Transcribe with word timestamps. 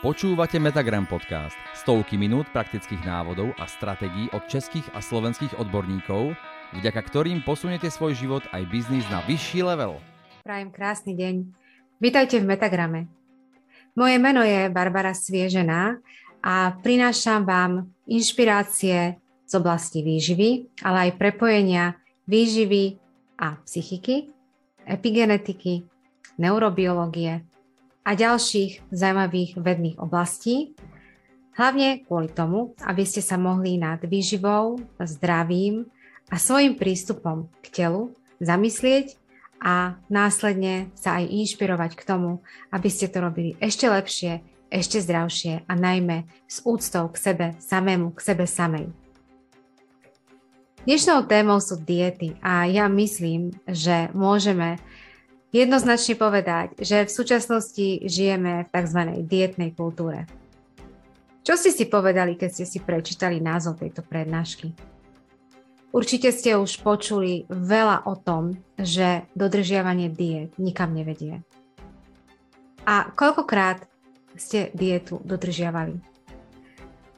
Počúvate 0.00 0.56
Metagram 0.56 1.04
podcast. 1.04 1.52
Stovky 1.76 2.16
minút 2.16 2.48
praktických 2.56 3.04
návodov 3.04 3.52
a 3.60 3.68
stratégií 3.68 4.32
od 4.32 4.48
českých 4.48 4.88
a 4.96 5.04
slovenských 5.04 5.60
odborníkov, 5.60 6.32
vďaka 6.72 7.04
ktorým 7.04 7.44
posuniete 7.44 7.92
svoj 7.92 8.16
život 8.16 8.40
aj 8.56 8.64
biznis 8.72 9.04
na 9.12 9.20
vyšší 9.28 9.60
level. 9.60 10.00
Prajem 10.40 10.72
krásny 10.72 11.12
deň. 11.20 11.34
Vítajte 12.00 12.40
v 12.40 12.48
Metagrame. 12.48 13.12
Moje 13.92 14.16
meno 14.16 14.40
je 14.40 14.72
Barbara 14.72 15.12
Sviežená 15.12 16.00
a 16.40 16.80
prinášam 16.80 17.44
vám 17.44 17.92
inšpirácie 18.08 19.20
z 19.20 19.52
oblasti 19.52 20.00
výživy, 20.00 20.80
ale 20.80 21.12
aj 21.12 21.20
prepojenia 21.20 22.00
výživy 22.24 22.96
a 23.36 23.60
psychiky, 23.68 24.32
epigenetiky, 24.88 25.84
neurobiológie, 26.40 27.44
a 28.04 28.10
ďalších 28.16 28.90
zaujímavých 28.90 29.60
vedných 29.60 29.96
oblastí, 30.00 30.72
hlavne 31.54 32.04
kvôli 32.08 32.32
tomu, 32.32 32.72
aby 32.82 33.04
ste 33.04 33.20
sa 33.20 33.36
mohli 33.36 33.76
nad 33.76 34.00
výživou, 34.00 34.80
zdravím 34.96 35.88
a 36.32 36.40
svojim 36.40 36.80
prístupom 36.80 37.52
k 37.60 37.66
telu 37.68 38.16
zamyslieť 38.40 39.20
a 39.60 40.00
následne 40.08 40.88
sa 40.96 41.20
aj 41.20 41.28
inšpirovať 41.28 41.92
k 41.92 42.06
tomu, 42.08 42.40
aby 42.72 42.88
ste 42.88 43.12
to 43.12 43.20
robili 43.20 43.60
ešte 43.60 43.84
lepšie, 43.84 44.40
ešte 44.72 45.04
zdravšie 45.04 45.68
a 45.68 45.72
najmä 45.76 46.24
s 46.48 46.64
úctou 46.64 47.12
k 47.12 47.16
sebe 47.20 47.46
samému, 47.60 48.16
k 48.16 48.20
sebe 48.24 48.48
samej. 48.48 48.88
Dnešnou 50.88 51.28
témou 51.28 51.60
sú 51.60 51.76
diety 51.76 52.40
a 52.40 52.64
ja 52.64 52.88
myslím, 52.88 53.52
že 53.68 54.08
môžeme 54.16 54.80
jednoznačne 55.50 56.14
povedať, 56.18 56.78
že 56.78 57.06
v 57.06 57.10
súčasnosti 57.10 57.86
žijeme 58.06 58.66
v 58.66 58.72
tzv. 58.72 59.00
dietnej 59.26 59.70
kultúre. 59.74 60.26
Čo 61.40 61.56
ste 61.56 61.70
si 61.72 61.88
povedali, 61.88 62.36
keď 62.36 62.50
ste 62.52 62.64
si 62.68 62.78
prečítali 62.78 63.40
názov 63.40 63.80
tejto 63.80 64.04
prednášky? 64.04 64.70
Určite 65.90 66.30
ste 66.30 66.54
už 66.54 66.86
počuli 66.86 67.50
veľa 67.50 68.06
o 68.06 68.14
tom, 68.14 68.54
že 68.78 69.26
dodržiavanie 69.34 70.06
diet 70.06 70.54
nikam 70.54 70.94
nevedie. 70.94 71.42
A 72.86 73.10
koľkokrát 73.10 73.90
ste 74.38 74.70
dietu 74.70 75.18
dodržiavali? 75.26 75.98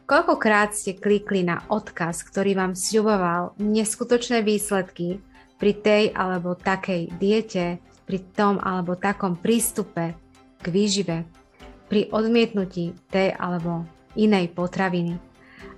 Koľkokrát 0.08 0.72
ste 0.72 0.96
klikli 0.96 1.44
na 1.44 1.62
odkaz, 1.68 2.24
ktorý 2.24 2.56
vám 2.56 2.72
sľuboval 2.72 3.56
neskutočné 3.60 4.40
výsledky 4.40 5.20
pri 5.60 5.72
tej 5.78 6.02
alebo 6.16 6.56
takej 6.56 7.12
diete, 7.20 7.78
pri 8.06 8.18
tom 8.34 8.58
alebo 8.58 8.98
takom 8.98 9.38
prístupe 9.38 10.14
k 10.62 10.66
výžive, 10.70 11.26
pri 11.86 12.08
odmietnutí 12.08 12.96
tej 13.12 13.34
alebo 13.36 13.84
inej 14.16 14.52
potraviny, 14.52 15.20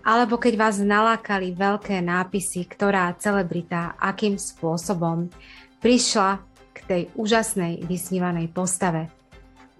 alebo 0.04 0.36
keď 0.36 0.54
vás 0.54 0.76
nalákali 0.78 1.56
veľké 1.56 1.98
nápisy, 2.04 2.68
ktorá 2.68 3.14
celebrita 3.16 3.96
akým 3.96 4.36
spôsobom 4.36 5.32
prišla 5.80 6.38
k 6.74 6.78
tej 6.86 7.02
úžasnej 7.16 7.82
vysnívanej 7.84 8.52
postave, 8.52 9.08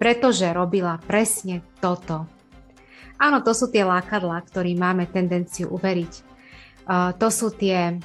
pretože 0.00 0.48
robila 0.50 0.98
presne 1.04 1.62
toto. 1.78 2.26
Áno, 3.14 3.40
to 3.46 3.54
sú 3.54 3.70
tie 3.70 3.86
lákadlá, 3.86 4.42
ktorým 4.42 4.82
máme 4.82 5.06
tendenciu 5.06 5.70
uveriť. 5.70 6.12
Uh, 6.84 7.14
to 7.16 7.30
sú 7.30 7.54
tie 7.54 7.96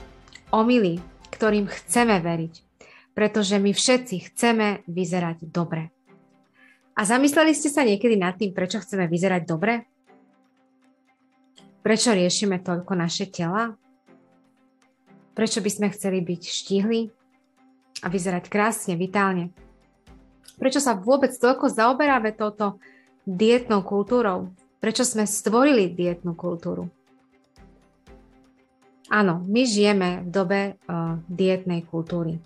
omily, 0.53 1.01
ktorým 1.33 1.65
chceme 1.67 2.21
veriť 2.21 2.68
pretože 3.13 3.59
my 3.59 3.71
všetci 3.73 4.31
chceme 4.31 4.85
vyzerať 4.85 5.43
dobre. 5.49 5.91
A 6.99 7.07
zamysleli 7.07 7.55
ste 7.55 7.71
sa 7.71 7.87
niekedy 7.87 8.19
nad 8.19 8.35
tým, 8.35 8.51
prečo 8.51 8.83
chceme 8.83 9.07
vyzerať 9.07 9.41
dobre? 9.47 9.87
Prečo 11.79 12.11
riešime 12.11 12.59
toľko 12.59 12.91
naše 12.91 13.31
tela? 13.31 13.71
Prečo 15.31 15.63
by 15.63 15.69
sme 15.71 15.87
chceli 15.95 16.19
byť 16.19 16.41
štíhli 16.43 17.07
a 18.03 18.07
vyzerať 18.11 18.51
krásne, 18.51 18.99
vitálne? 18.99 19.55
Prečo 20.59 20.83
sa 20.83 20.91
vôbec 20.91 21.31
toľko 21.31 21.71
zaoberáme 21.71 22.35
touto 22.35 22.83
dietnou 23.23 23.79
kultúrou? 23.87 24.51
Prečo 24.83 25.07
sme 25.07 25.23
stvorili 25.23 25.95
dietnú 25.95 26.35
kultúru? 26.35 26.91
Áno, 29.07 29.39
my 29.47 29.63
žijeme 29.63 30.27
v 30.27 30.29
dobe 30.29 30.59
uh, 30.75 31.15
dietnej 31.31 31.87
kultúry 31.87 32.43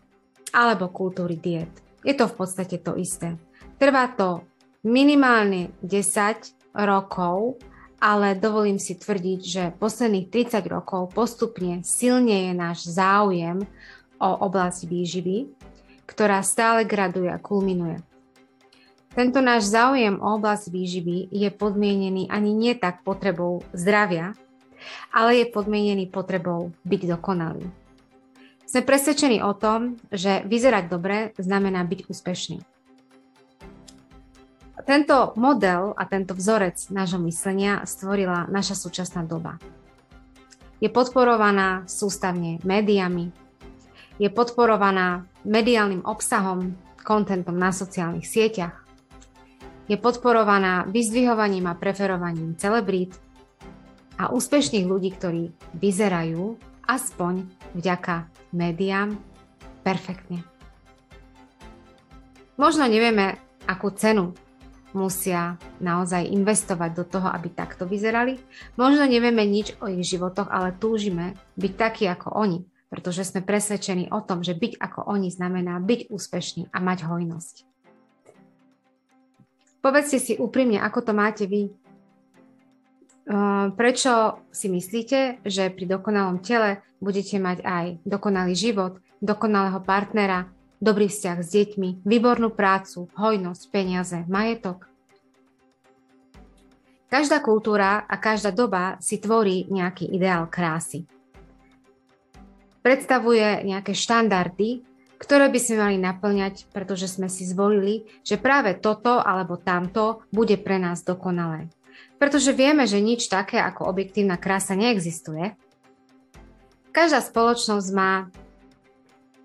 alebo 0.53 0.93
kultúry 0.93 1.35
diet. 1.35 1.73
Je 2.05 2.13
to 2.13 2.29
v 2.29 2.35
podstate 2.37 2.77
to 2.85 2.93
isté. 2.95 3.35
Trvá 3.81 4.13
to 4.13 4.45
minimálne 4.85 5.73
10 5.81 6.77
rokov, 6.77 7.57
ale 7.97 8.35
dovolím 8.35 8.77
si 8.77 8.99
tvrdiť, 8.99 9.39
že 9.41 9.63
posledných 9.79 10.29
30 10.29 10.61
rokov 10.69 11.15
postupne 11.15 11.81
silne 11.81 12.51
je 12.51 12.53
náš 12.53 12.85
záujem 12.85 13.65
o 14.19 14.29
oblasť 14.45 14.85
výživy, 14.85 15.49
ktorá 16.05 16.43
stále 16.43 16.83
graduje 16.83 17.31
a 17.31 17.39
kulminuje. 17.39 18.03
Tento 19.13 19.39
náš 19.45 19.69
záujem 19.69 20.17
o 20.19 20.35
oblasť 20.35 20.73
výživy 20.73 21.31
je 21.31 21.49
podmienený 21.53 22.27
ani 22.33 22.51
nie 22.51 22.73
tak 22.73 23.05
potrebou 23.05 23.61
zdravia, 23.71 24.35
ale 25.13 25.39
je 25.39 25.45
podmienený 25.53 26.11
potrebou 26.11 26.75
byť 26.83 27.01
dokonalý. 27.07 27.82
Sme 28.63 28.81
presvedčení 28.81 29.44
o 29.44 29.53
tom, 29.53 30.00
že 30.09 30.41
vyzerať 30.47 30.90
dobre 30.90 31.18
znamená 31.38 31.84
byť 31.85 32.09
úspešný. 32.09 32.57
Tento 34.84 35.31
model 35.40 35.96
a 35.96 36.03
tento 36.03 36.35
vzorec 36.35 36.91
nášho 36.91 37.22
myslenia 37.24 37.88
stvorila 37.88 38.51
naša 38.51 38.75
súčasná 38.75 39.24
doba. 39.24 39.56
Je 40.84 40.91
podporovaná 40.91 41.88
sústavne 41.88 42.59
médiami, 42.68 43.31
je 44.19 44.28
podporovaná 44.28 45.24
mediálnym 45.47 46.03
obsahom, 46.03 46.75
kontentom 47.00 47.56
na 47.56 47.72
sociálnych 47.72 48.28
sieťach, 48.28 48.84
je 49.88 49.95
podporovaná 50.00 50.88
vyzdvihovaním 50.88 51.68
a 51.68 51.80
preferovaním 51.80 52.56
celebrít 52.56 53.16
a 54.19 54.31
úspešných 54.31 54.88
ľudí, 54.88 55.16
ktorí 55.16 55.44
vyzerajú 55.75 56.56
aspoň 56.88 57.47
vďaka 57.73 58.29
médiám 58.53 59.17
perfektne. 59.81 60.45
Možno 62.56 62.85
nevieme, 62.85 63.41
akú 63.66 63.89
cenu 63.91 64.38
musia 64.94 65.57
naozaj 65.81 66.29
investovať 66.29 66.91
do 66.94 67.03
toho, 67.03 67.28
aby 67.33 67.50
takto 67.50 67.89
vyzerali. 67.89 68.38
Možno 68.78 69.09
nevieme 69.09 69.41
nič 69.44 69.73
o 69.81 69.89
ich 69.89 70.06
životoch, 70.06 70.47
ale 70.53 70.78
túžime 70.78 71.33
byť 71.57 71.73
takí 71.73 72.06
ako 72.06 72.29
oni, 72.38 72.62
pretože 72.94 73.25
sme 73.25 73.41
presvedčení 73.41 74.13
o 74.13 74.22
tom, 74.22 74.45
že 74.45 74.53
byť 74.53 74.78
ako 74.78 75.09
oni 75.09 75.33
znamená 75.33 75.81
byť 75.81 76.13
úspešný 76.13 76.69
a 76.69 76.78
mať 76.78 77.09
hojnosť. 77.09 77.56
Povedzte 79.83 80.22
si 80.22 80.39
úprimne, 80.39 80.79
ako 80.79 81.00
to 81.03 81.12
máte 81.12 81.44
vy. 81.44 81.73
Prečo 83.79 84.44
si 84.51 84.67
myslíte, 84.67 85.47
že 85.47 85.72
pri 85.72 85.85
dokonalom 85.88 86.44
tele 86.44 86.84
budete 87.00 87.39
mať 87.39 87.63
aj 87.63 87.85
dokonalý 88.03 88.51
život, 88.51 89.00
dokonalého 89.23 89.79
partnera, 89.79 90.51
dobrý 90.84 91.07
vzťah 91.07 91.38
s 91.39 91.50
deťmi, 91.56 91.89
výbornú 92.03 92.51
prácu, 92.51 93.07
hojnosť, 93.16 93.63
peniaze, 93.72 94.19
majetok? 94.28 94.91
Každá 97.07 97.39
kultúra 97.39 98.03
a 98.03 98.16
každá 98.19 98.51
doba 98.51 99.00
si 99.00 99.16
tvorí 99.23 99.72
nejaký 99.72 100.12
ideál 100.12 100.51
krásy. 100.51 101.07
Predstavuje 102.83 103.63
nejaké 103.63 103.95
štandardy, 103.95 104.83
ktoré 105.16 105.47
by 105.47 105.59
sme 105.63 105.78
mali 105.79 105.97
naplňať, 106.03 106.67
pretože 106.75 107.07
sme 107.07 107.31
si 107.31 107.47
zvolili, 107.47 108.03
že 108.28 108.35
práve 108.35 108.75
toto 108.75 109.23
alebo 109.23 109.56
tamto 109.56 110.28
bude 110.35 110.59
pre 110.59 110.75
nás 110.75 111.07
dokonalé 111.07 111.72
pretože 112.23 112.55
vieme, 112.55 112.87
že 112.87 113.03
nič 113.03 113.27
také 113.27 113.59
ako 113.59 113.83
objektívna 113.83 114.39
krása 114.39 114.79
neexistuje. 114.79 115.59
Každá 116.95 117.19
spoločnosť 117.19 117.87
má 117.91 118.31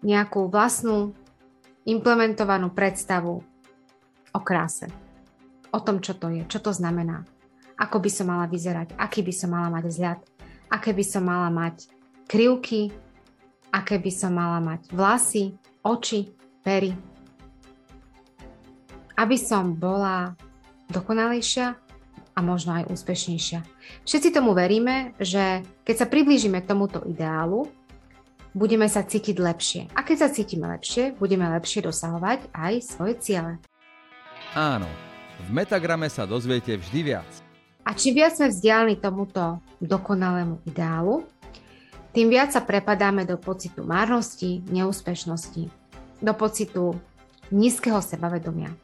nejakú 0.06 0.46
vlastnú 0.46 1.10
implementovanú 1.82 2.70
predstavu 2.70 3.42
o 4.30 4.40
kráse. 4.46 4.86
O 5.74 5.82
tom, 5.82 5.98
čo 5.98 6.14
to 6.14 6.30
je, 6.30 6.46
čo 6.46 6.62
to 6.62 6.70
znamená. 6.70 7.26
Ako 7.82 7.98
by 7.98 8.10
som 8.14 8.30
mala 8.30 8.46
vyzerať, 8.46 8.94
aký 8.94 9.26
by 9.26 9.34
som 9.34 9.50
mala 9.58 9.74
mať 9.74 9.84
vzhľad, 9.90 10.18
aké 10.70 10.94
by 10.94 11.02
som 11.02 11.26
mala 11.26 11.50
mať 11.50 11.90
krivky, 12.30 12.94
aké 13.74 13.98
by 13.98 14.12
som 14.14 14.38
mala 14.38 14.62
mať 14.62 14.86
vlasy, 14.94 15.50
oči, 15.82 16.30
pery. 16.62 16.94
Aby 19.18 19.34
som 19.34 19.74
bola 19.74 20.38
dokonalejšia, 20.94 21.87
a 22.38 22.40
možno 22.40 22.78
aj 22.78 22.86
úspešnejšia. 22.94 23.66
Všetci 24.06 24.30
tomu 24.30 24.54
veríme, 24.54 25.18
že 25.18 25.66
keď 25.82 25.94
sa 25.98 26.06
priblížime 26.06 26.62
tomuto 26.62 27.02
ideálu, 27.02 27.66
budeme 28.54 28.86
sa 28.86 29.02
cítiť 29.02 29.42
lepšie. 29.42 29.82
A 29.98 30.06
keď 30.06 30.16
sa 30.22 30.28
cítime 30.30 30.70
lepšie, 30.70 31.18
budeme 31.18 31.50
lepšie 31.58 31.82
dosahovať 31.82 32.54
aj 32.54 32.74
svoje 32.86 33.18
ciele. 33.18 33.58
Áno, 34.54 34.86
V 35.46 35.54
Metagrame 35.54 36.10
sa 36.10 36.26
dozviete 36.26 36.74
vždy 36.74 37.00
viac. 37.14 37.30
A 37.86 37.94
čím 37.94 38.18
viac 38.18 38.34
sme 38.34 38.50
vzdialení 38.50 38.98
tomuto 38.98 39.62
dokonalému 39.78 40.66
ideálu, 40.66 41.26
tým 42.10 42.26
viac 42.26 42.50
sa 42.50 42.58
prepadáme 42.58 43.22
do 43.22 43.38
pocitu 43.38 43.86
márnosti, 43.86 44.66
neúspešnosti, 44.66 45.70
do 46.18 46.32
pocitu 46.34 46.98
nízkeho 47.54 48.02
sebavedomia. 48.02 48.74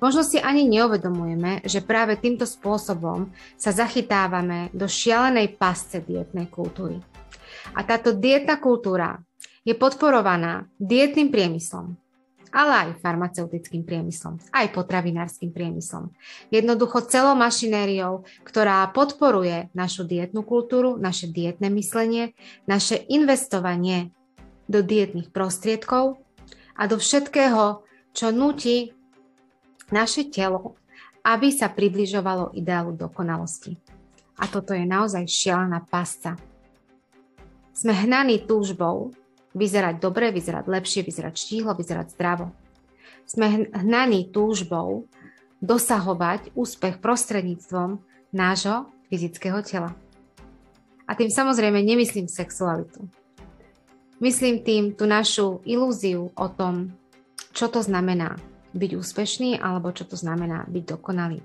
Možno 0.00 0.24
si 0.24 0.40
ani 0.40 0.64
neuvedomujeme, 0.64 1.60
že 1.68 1.84
práve 1.84 2.16
týmto 2.16 2.48
spôsobom 2.48 3.28
sa 3.60 3.70
zachytávame 3.70 4.72
do 4.72 4.88
šialenej 4.88 5.60
pasce 5.60 6.00
dietnej 6.00 6.48
kultúry. 6.48 6.96
A 7.76 7.84
táto 7.84 8.16
dietná 8.16 8.56
kultúra 8.56 9.20
je 9.60 9.76
podporovaná 9.76 10.64
dietným 10.80 11.28
priemyslom, 11.28 12.00
ale 12.50 12.72
aj 12.72 13.04
farmaceutickým 13.04 13.84
priemyslom, 13.84 14.40
aj 14.50 14.72
potravinárskym 14.74 15.52
priemyslom. 15.52 16.10
Jednoducho 16.48 17.06
celou 17.06 17.36
mašinériou, 17.38 18.26
ktorá 18.42 18.88
podporuje 18.90 19.70
našu 19.76 20.08
dietnú 20.08 20.42
kultúru, 20.42 20.98
naše 20.98 21.28
dietné 21.30 21.68
myslenie, 21.70 22.34
naše 22.66 23.04
investovanie 23.12 24.10
do 24.66 24.80
dietných 24.80 25.30
prostriedkov 25.30 26.18
a 26.74 26.82
do 26.88 26.96
všetkého, 26.96 27.84
čo 28.10 28.26
nutí 28.34 28.96
naše 29.92 30.26
telo, 30.30 30.78
aby 31.20 31.52
sa 31.52 31.68
približovalo 31.68 32.56
ideálu 32.56 32.96
dokonalosti. 32.96 33.76
A 34.40 34.48
toto 34.48 34.72
je 34.72 34.88
naozaj 34.88 35.28
šialená 35.28 35.84
pasca. 35.84 36.40
Sme 37.76 37.92
hnaní 37.92 38.40
túžbou 38.48 39.12
vyzerať 39.52 40.00
dobre, 40.00 40.32
vyzerať 40.32 40.64
lepšie, 40.64 41.00
vyzerať 41.04 41.34
štíhlo, 41.36 41.76
vyzerať 41.76 42.16
zdravo. 42.16 42.54
Sme 43.28 43.68
hnaní 43.76 44.32
túžbou 44.32 45.06
dosahovať 45.60 46.56
úspech 46.56 46.98
prostredníctvom 47.04 48.00
nášho 48.32 48.88
fyzického 49.12 49.60
tela. 49.60 49.92
A 51.04 51.12
tým 51.18 51.28
samozrejme 51.28 51.82
nemyslím 51.84 52.30
sexualitu. 52.30 53.04
Myslím 54.20 54.62
tým 54.64 54.94
tú 54.94 55.04
našu 55.04 55.60
ilúziu 55.64 56.32
o 56.32 56.46
tom, 56.48 56.92
čo 57.52 57.66
to 57.68 57.82
znamená 57.82 58.38
byť 58.70 58.90
úspešný 58.94 59.58
alebo 59.58 59.90
čo 59.90 60.06
to 60.06 60.14
znamená 60.14 60.62
byť 60.70 60.84
dokonalý. 60.96 61.42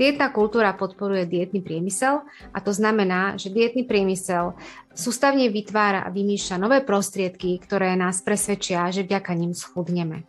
Dietná 0.00 0.32
kultúra 0.32 0.72
podporuje 0.72 1.28
dietný 1.28 1.60
priemysel 1.60 2.24
a 2.52 2.58
to 2.64 2.72
znamená, 2.72 3.36
že 3.36 3.52
dietný 3.52 3.84
priemysel 3.84 4.56
sústavne 4.96 5.52
vytvára 5.52 6.04
a 6.04 6.12
vymýšľa 6.12 6.56
nové 6.56 6.78
prostriedky, 6.80 7.60
ktoré 7.60 7.92
nás 7.96 8.24
presvedčia, 8.24 8.88
že 8.88 9.04
vďaka 9.04 9.32
ním 9.36 9.52
schudneme. 9.52 10.24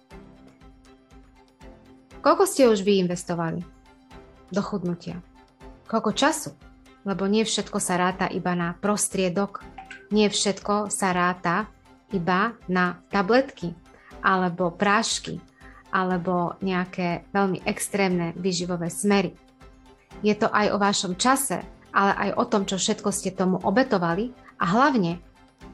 Koľko 2.23 2.43
ste 2.47 2.71
už 2.71 2.83
vy 2.83 3.03
investovali 3.03 3.63
do 4.51 4.61
chudnutia? 4.63 5.19
Koľko 5.87 6.11
času? 6.15 6.51
Lebo 7.03 7.27
nie 7.27 7.43
všetko 7.43 7.83
sa 7.83 7.99
ráta 7.99 8.31
iba 8.31 8.55
na 8.55 8.79
prostriedok, 8.79 9.59
nie 10.15 10.31
všetko 10.31 10.87
sa 10.87 11.11
ráta 11.11 11.67
iba 12.15 12.55
na 12.71 13.03
tabletky 13.11 13.75
alebo 14.23 14.71
prášky 14.71 15.43
alebo 15.93 16.57
nejaké 16.65 17.29
veľmi 17.29 17.61
extrémne 17.69 18.33
výživové 18.33 18.89
smery. 18.89 19.37
Je 20.25 20.33
to 20.33 20.49
aj 20.49 20.73
o 20.73 20.81
vašom 20.81 21.13
čase, 21.21 21.61
ale 21.93 22.11
aj 22.17 22.29
o 22.41 22.43
tom, 22.49 22.65
čo 22.65 22.81
všetko 22.81 23.13
ste 23.13 23.29
tomu 23.29 23.61
obetovali 23.61 24.33
a 24.57 24.65
hlavne, 24.73 25.21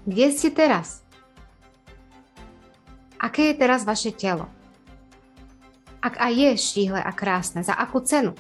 kde 0.04 0.26
ste 0.36 0.52
teraz? 0.52 1.08
Aké 3.16 3.52
je 3.52 3.56
teraz 3.56 3.88
vaše 3.88 4.12
telo? 4.12 4.52
Ak 6.04 6.20
aj 6.20 6.32
je 6.36 6.52
štíhle 6.56 7.00
a 7.00 7.12
krásne, 7.16 7.64
za 7.64 7.76
akú 7.76 8.04
cenu? 8.04 8.36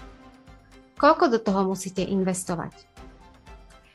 Koľko 0.99 1.31
do 1.31 1.39
toho 1.39 1.63
musíte 1.67 2.03
investovať? 2.03 2.75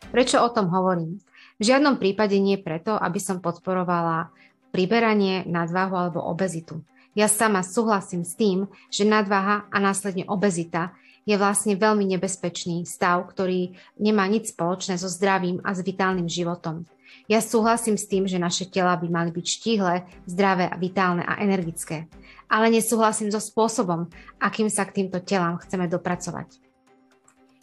Prečo 0.09 0.41
o 0.41 0.49
tom 0.49 0.73
hovorím? 0.73 1.21
V 1.61 1.63
žiadnom 1.69 2.01
prípade 2.01 2.37
nie 2.41 2.57
preto, 2.61 2.97
aby 2.97 3.21
som 3.21 3.45
podporovala 3.45 4.33
priberanie, 4.73 5.45
nadváhu 5.49 5.97
alebo 5.97 6.21
obezitu. 6.25 6.81
Ja 7.15 7.31
sama 7.31 7.63
súhlasím 7.63 8.27
s 8.27 8.35
tým, 8.35 8.67
že 8.91 9.07
nadváha 9.07 9.71
a 9.71 9.77
následne 9.79 10.27
obezita 10.27 10.91
je 11.25 11.39
vlastne 11.39 11.79
veľmi 11.79 12.05
nebezpečný 12.11 12.85
stav, 12.85 13.25
ktorý 13.31 13.79
nemá 13.97 14.27
nič 14.27 14.53
spoločné 14.53 14.99
so 14.99 15.07
zdravým 15.09 15.63
a 15.63 15.73
s 15.73 15.81
vitálnym 15.81 16.27
životom. 16.27 16.85
Ja 17.31 17.41
súhlasím 17.41 17.97
s 17.97 18.05
tým, 18.05 18.29
že 18.29 18.43
naše 18.43 18.69
tela 18.69 18.99
by 19.01 19.09
mali 19.09 19.31
byť 19.33 19.47
štíhle, 19.47 20.05
zdravé, 20.29 20.69
vitálne 20.77 21.25
a 21.25 21.41
energické. 21.41 22.11
Ale 22.51 22.69
nesúhlasím 22.69 23.33
so 23.33 23.41
spôsobom, 23.41 24.13
akým 24.37 24.69
sa 24.69 24.85
k 24.85 25.01
týmto 25.01 25.23
telám 25.25 25.57
chceme 25.65 25.89
dopracovať. 25.89 26.61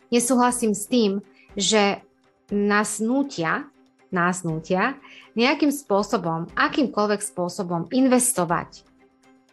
Nesúhlasím 0.10 0.74
s 0.74 0.90
tým, 0.90 1.22
že 1.54 2.02
nás 2.50 2.98
nútia, 3.04 3.70
nás 4.10 4.42
nútia 4.42 4.98
nejakým 5.38 5.70
spôsobom, 5.70 6.50
akýmkoľvek 6.58 7.22
spôsobom 7.22 7.92
investovať 7.94 8.91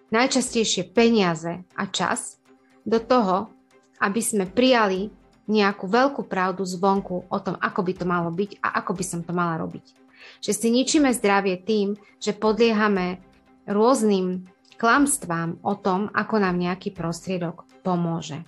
najčastejšie 0.08 0.92
peniaze 0.92 1.64
a 1.76 1.84
čas 1.88 2.40
do 2.84 2.96
toho, 3.00 3.52
aby 4.00 4.20
sme 4.22 4.48
prijali 4.48 5.12
nejakú 5.48 5.88
veľkú 5.88 6.28
pravdu 6.28 6.64
zvonku 6.64 7.28
o 7.28 7.38
tom, 7.40 7.56
ako 7.56 7.80
by 7.80 7.92
to 7.96 8.04
malo 8.04 8.28
byť 8.28 8.60
a 8.60 8.84
ako 8.84 8.92
by 8.92 9.04
som 9.04 9.20
to 9.24 9.32
mala 9.32 9.56
robiť. 9.60 9.96
Že 10.44 10.52
si 10.52 10.68
ničíme 10.68 11.08
zdravie 11.12 11.56
tým, 11.60 11.96
že 12.20 12.36
podliehame 12.36 13.24
rôznym 13.64 14.44
klamstvám 14.76 15.58
o 15.64 15.74
tom, 15.74 16.12
ako 16.12 16.40
nám 16.40 16.60
nejaký 16.60 16.92
prostriedok 16.92 17.64
pomôže. 17.80 18.44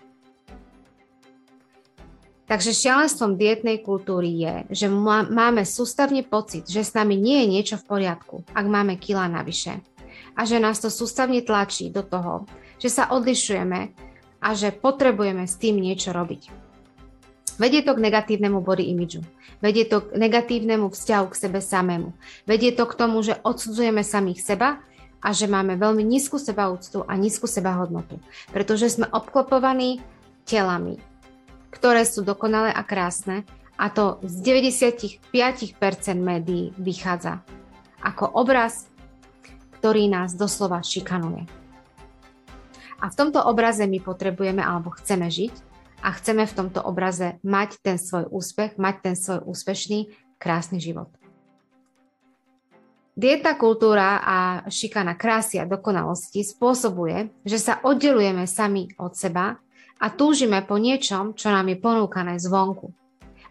Takže 2.51 2.75
šialenstvom 2.75 3.39
dietnej 3.39 3.79
kultúry 3.79 4.35
je, 4.43 4.55
že 4.75 4.87
máme 4.91 5.62
sústavne 5.62 6.27
pocit, 6.27 6.67
že 6.67 6.83
s 6.83 6.99
nami 6.99 7.15
nie 7.15 7.47
je 7.47 7.47
niečo 7.47 7.77
v 7.79 7.87
poriadku, 7.87 8.43
ak 8.51 8.67
máme 8.67 8.99
kila 8.99 9.31
navyše 9.31 9.79
a 10.35 10.47
že 10.47 10.62
nás 10.62 10.79
to 10.79 10.93
sústavne 10.93 11.43
tlačí 11.43 11.91
do 11.91 12.03
toho, 12.03 12.47
že 12.81 12.88
sa 12.91 13.11
odlišujeme 13.12 13.81
a 14.41 14.49
že 14.56 14.73
potrebujeme 14.73 15.44
s 15.44 15.61
tým 15.61 15.79
niečo 15.79 16.11
robiť. 16.17 16.71
Vedie 17.61 17.85
to 17.85 17.93
k 17.93 18.00
negatívnemu 18.00 18.65
body 18.65 18.88
imidžu. 18.88 19.21
Vedie 19.61 19.85
to 19.85 20.00
k 20.00 20.17
negatívnemu 20.17 20.88
vzťahu 20.88 21.27
k 21.29 21.37
sebe 21.37 21.61
samému. 21.61 22.17
Vedie 22.49 22.73
to 22.73 22.88
k 22.88 22.97
tomu, 22.97 23.21
že 23.21 23.37
odsudzujeme 23.44 24.00
samých 24.00 24.41
seba 24.41 24.81
a 25.21 25.37
že 25.37 25.44
máme 25.44 25.77
veľmi 25.77 26.00
nízku 26.00 26.41
sebaúctu 26.41 27.05
a 27.05 27.12
nízku 27.21 27.44
sebahodnotu. 27.44 28.17
Pretože 28.49 28.88
sme 28.97 29.12
obklopovaní 29.12 30.00
telami, 30.49 30.97
ktoré 31.69 32.09
sú 32.09 32.25
dokonalé 32.25 32.73
a 32.73 32.81
krásne 32.81 33.45
a 33.76 33.93
to 33.93 34.16
z 34.25 34.40
95% 34.73 35.21
médií 36.16 36.73
vychádza 36.81 37.45
ako 38.00 38.33
obraz 38.33 38.88
ktorý 39.81 40.13
nás 40.13 40.37
doslova 40.37 40.85
šikanuje. 40.85 41.49
A 43.01 43.09
v 43.09 43.17
tomto 43.17 43.41
obraze 43.41 43.89
my 43.89 43.97
potrebujeme 43.97 44.61
alebo 44.61 44.93
chceme 44.93 45.33
žiť 45.33 45.57
a 46.05 46.13
chceme 46.13 46.45
v 46.45 46.53
tomto 46.53 46.85
obraze 46.85 47.41
mať 47.41 47.81
ten 47.81 47.97
svoj 47.97 48.29
úspech, 48.29 48.77
mať 48.77 48.97
ten 49.01 49.15
svoj 49.17 49.41
úspešný, 49.49 50.13
krásny 50.37 50.85
život. 50.85 51.09
Dieta 53.17 53.57
kultúra 53.57 54.21
a 54.21 54.37
šikana 54.69 55.17
krásy 55.17 55.57
a 55.57 55.69
dokonalosti 55.69 56.45
spôsobuje, 56.45 57.33
že 57.49 57.57
sa 57.57 57.81
oddelujeme 57.81 58.45
sami 58.45 58.93
od 59.01 59.17
seba 59.17 59.61
a 59.97 60.07
túžime 60.13 60.61
po 60.65 60.77
niečom, 60.77 61.33
čo 61.33 61.49
nám 61.49 61.73
je 61.73 61.77
ponúkané 61.81 62.37
zvonku. 62.37 62.93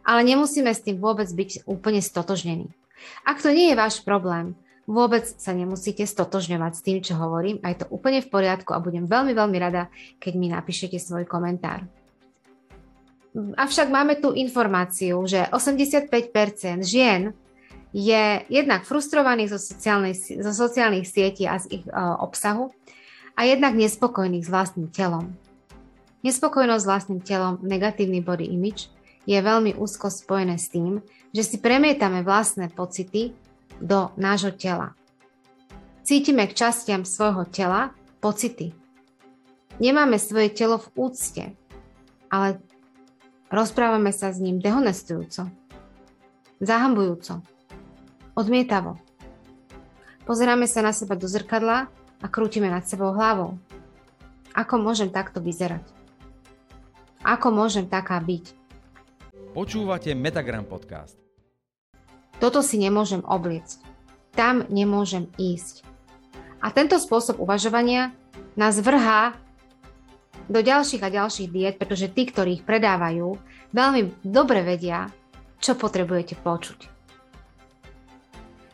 Ale 0.05 0.25
nemusíme 0.25 0.69
s 0.73 0.85
tým 0.85 1.01
vôbec 1.01 1.29
byť 1.29 1.69
úplne 1.69 2.01
stotožnení. 2.01 2.69
Ak 3.25 3.41
to 3.41 3.53
nie 3.53 3.73
je 3.73 3.77
váš 3.77 4.01
problém, 4.01 4.57
Vôbec 4.89 5.21
sa 5.21 5.53
nemusíte 5.53 6.01
stotožňovať 6.01 6.73
s 6.73 6.81
tým, 6.81 6.97
čo 7.05 7.13
hovorím 7.13 7.61
a 7.61 7.69
je 7.69 7.85
to 7.85 7.93
úplne 7.93 8.25
v 8.25 8.31
poriadku 8.33 8.73
a 8.73 8.81
budem 8.81 9.05
veľmi, 9.05 9.37
veľmi 9.37 9.57
rada, 9.61 9.93
keď 10.17 10.33
mi 10.33 10.49
napíšete 10.49 10.97
svoj 10.97 11.29
komentár. 11.29 11.85
Avšak 13.37 13.93
máme 13.93 14.17
tu 14.17 14.33
informáciu, 14.33 15.21
že 15.29 15.45
85% 15.53 16.09
žien 16.81 17.37
je 17.93 18.41
jednak 18.49 18.81
frustrovaných 18.81 19.53
zo, 19.53 19.61
zo 20.41 20.53
sociálnych 20.57 21.05
sietí 21.05 21.45
a 21.45 21.61
z 21.61 21.81
ich 21.81 21.85
uh, 21.85 22.17
obsahu 22.17 22.73
a 23.37 23.45
jednak 23.45 23.77
nespokojných 23.77 24.41
s 24.41 24.49
vlastným 24.49 24.89
telom. 24.89 25.37
Nespokojnosť 26.25 26.81
s 26.81 26.89
vlastným 26.89 27.21
telom, 27.21 27.61
negatívny 27.61 28.25
body 28.25 28.49
image, 28.49 28.89
je 29.29 29.37
veľmi 29.37 29.77
úzko 29.77 30.09
spojené 30.09 30.57
s 30.57 30.73
tým, 30.73 31.05
že 31.29 31.45
si 31.45 31.61
premietame 31.61 32.25
vlastné 32.25 32.73
pocity 32.73 33.37
do 33.79 34.11
nášho 34.19 34.51
tela. 34.53 34.93
Cítime 36.03 36.47
k 36.47 36.57
častiam 36.57 37.07
svojho 37.07 37.47
tela 37.47 37.95
pocity. 38.19 38.75
Nemáme 39.79 40.19
svoje 40.19 40.51
telo 40.51 40.75
v 40.81 40.87
úcte, 41.07 41.43
ale 42.27 42.59
rozprávame 43.47 44.11
sa 44.11 44.33
s 44.33 44.43
ním 44.43 44.59
dehonestujúco, 44.59 45.47
zahambujúco, 46.59 47.39
odmietavo. 48.35 48.99
Pozeráme 50.27 50.67
sa 50.67 50.83
na 50.83 50.91
seba 50.91 51.15
do 51.15 51.25
zrkadla 51.25 51.87
a 52.19 52.27
krútime 52.27 52.67
nad 52.67 52.83
sebou 52.85 53.15
hlavou. 53.15 53.55
Ako 54.53 54.81
môžem 54.81 55.07
takto 55.09 55.39
vyzerať? 55.39 55.85
Ako 57.23 57.53
môžem 57.53 57.87
taká 57.87 58.19
byť? 58.19 58.55
Počúvate 59.55 60.11
Metagram 60.13 60.67
podcast. 60.67 61.28
Toto 62.39 62.63
si 62.63 62.79
nemôžem 62.79 63.19
obliecť. 63.27 63.83
Tam 64.31 64.63
nemôžem 64.71 65.27
ísť. 65.35 65.83
A 66.63 66.71
tento 66.71 66.95
spôsob 66.95 67.39
uvažovania 67.39 68.15
nás 68.55 68.79
vrhá 68.79 69.35
do 70.47 70.59
ďalších 70.63 71.03
a 71.03 71.13
ďalších 71.13 71.51
diet, 71.51 71.75
pretože 71.77 72.09
tí, 72.09 72.25
ktorí 72.27 72.59
ich 72.59 72.67
predávajú, 72.67 73.37
veľmi 73.75 74.23
dobre 74.25 74.65
vedia, 74.65 75.11
čo 75.59 75.75
potrebujete 75.75 76.39
počuť. 76.39 76.99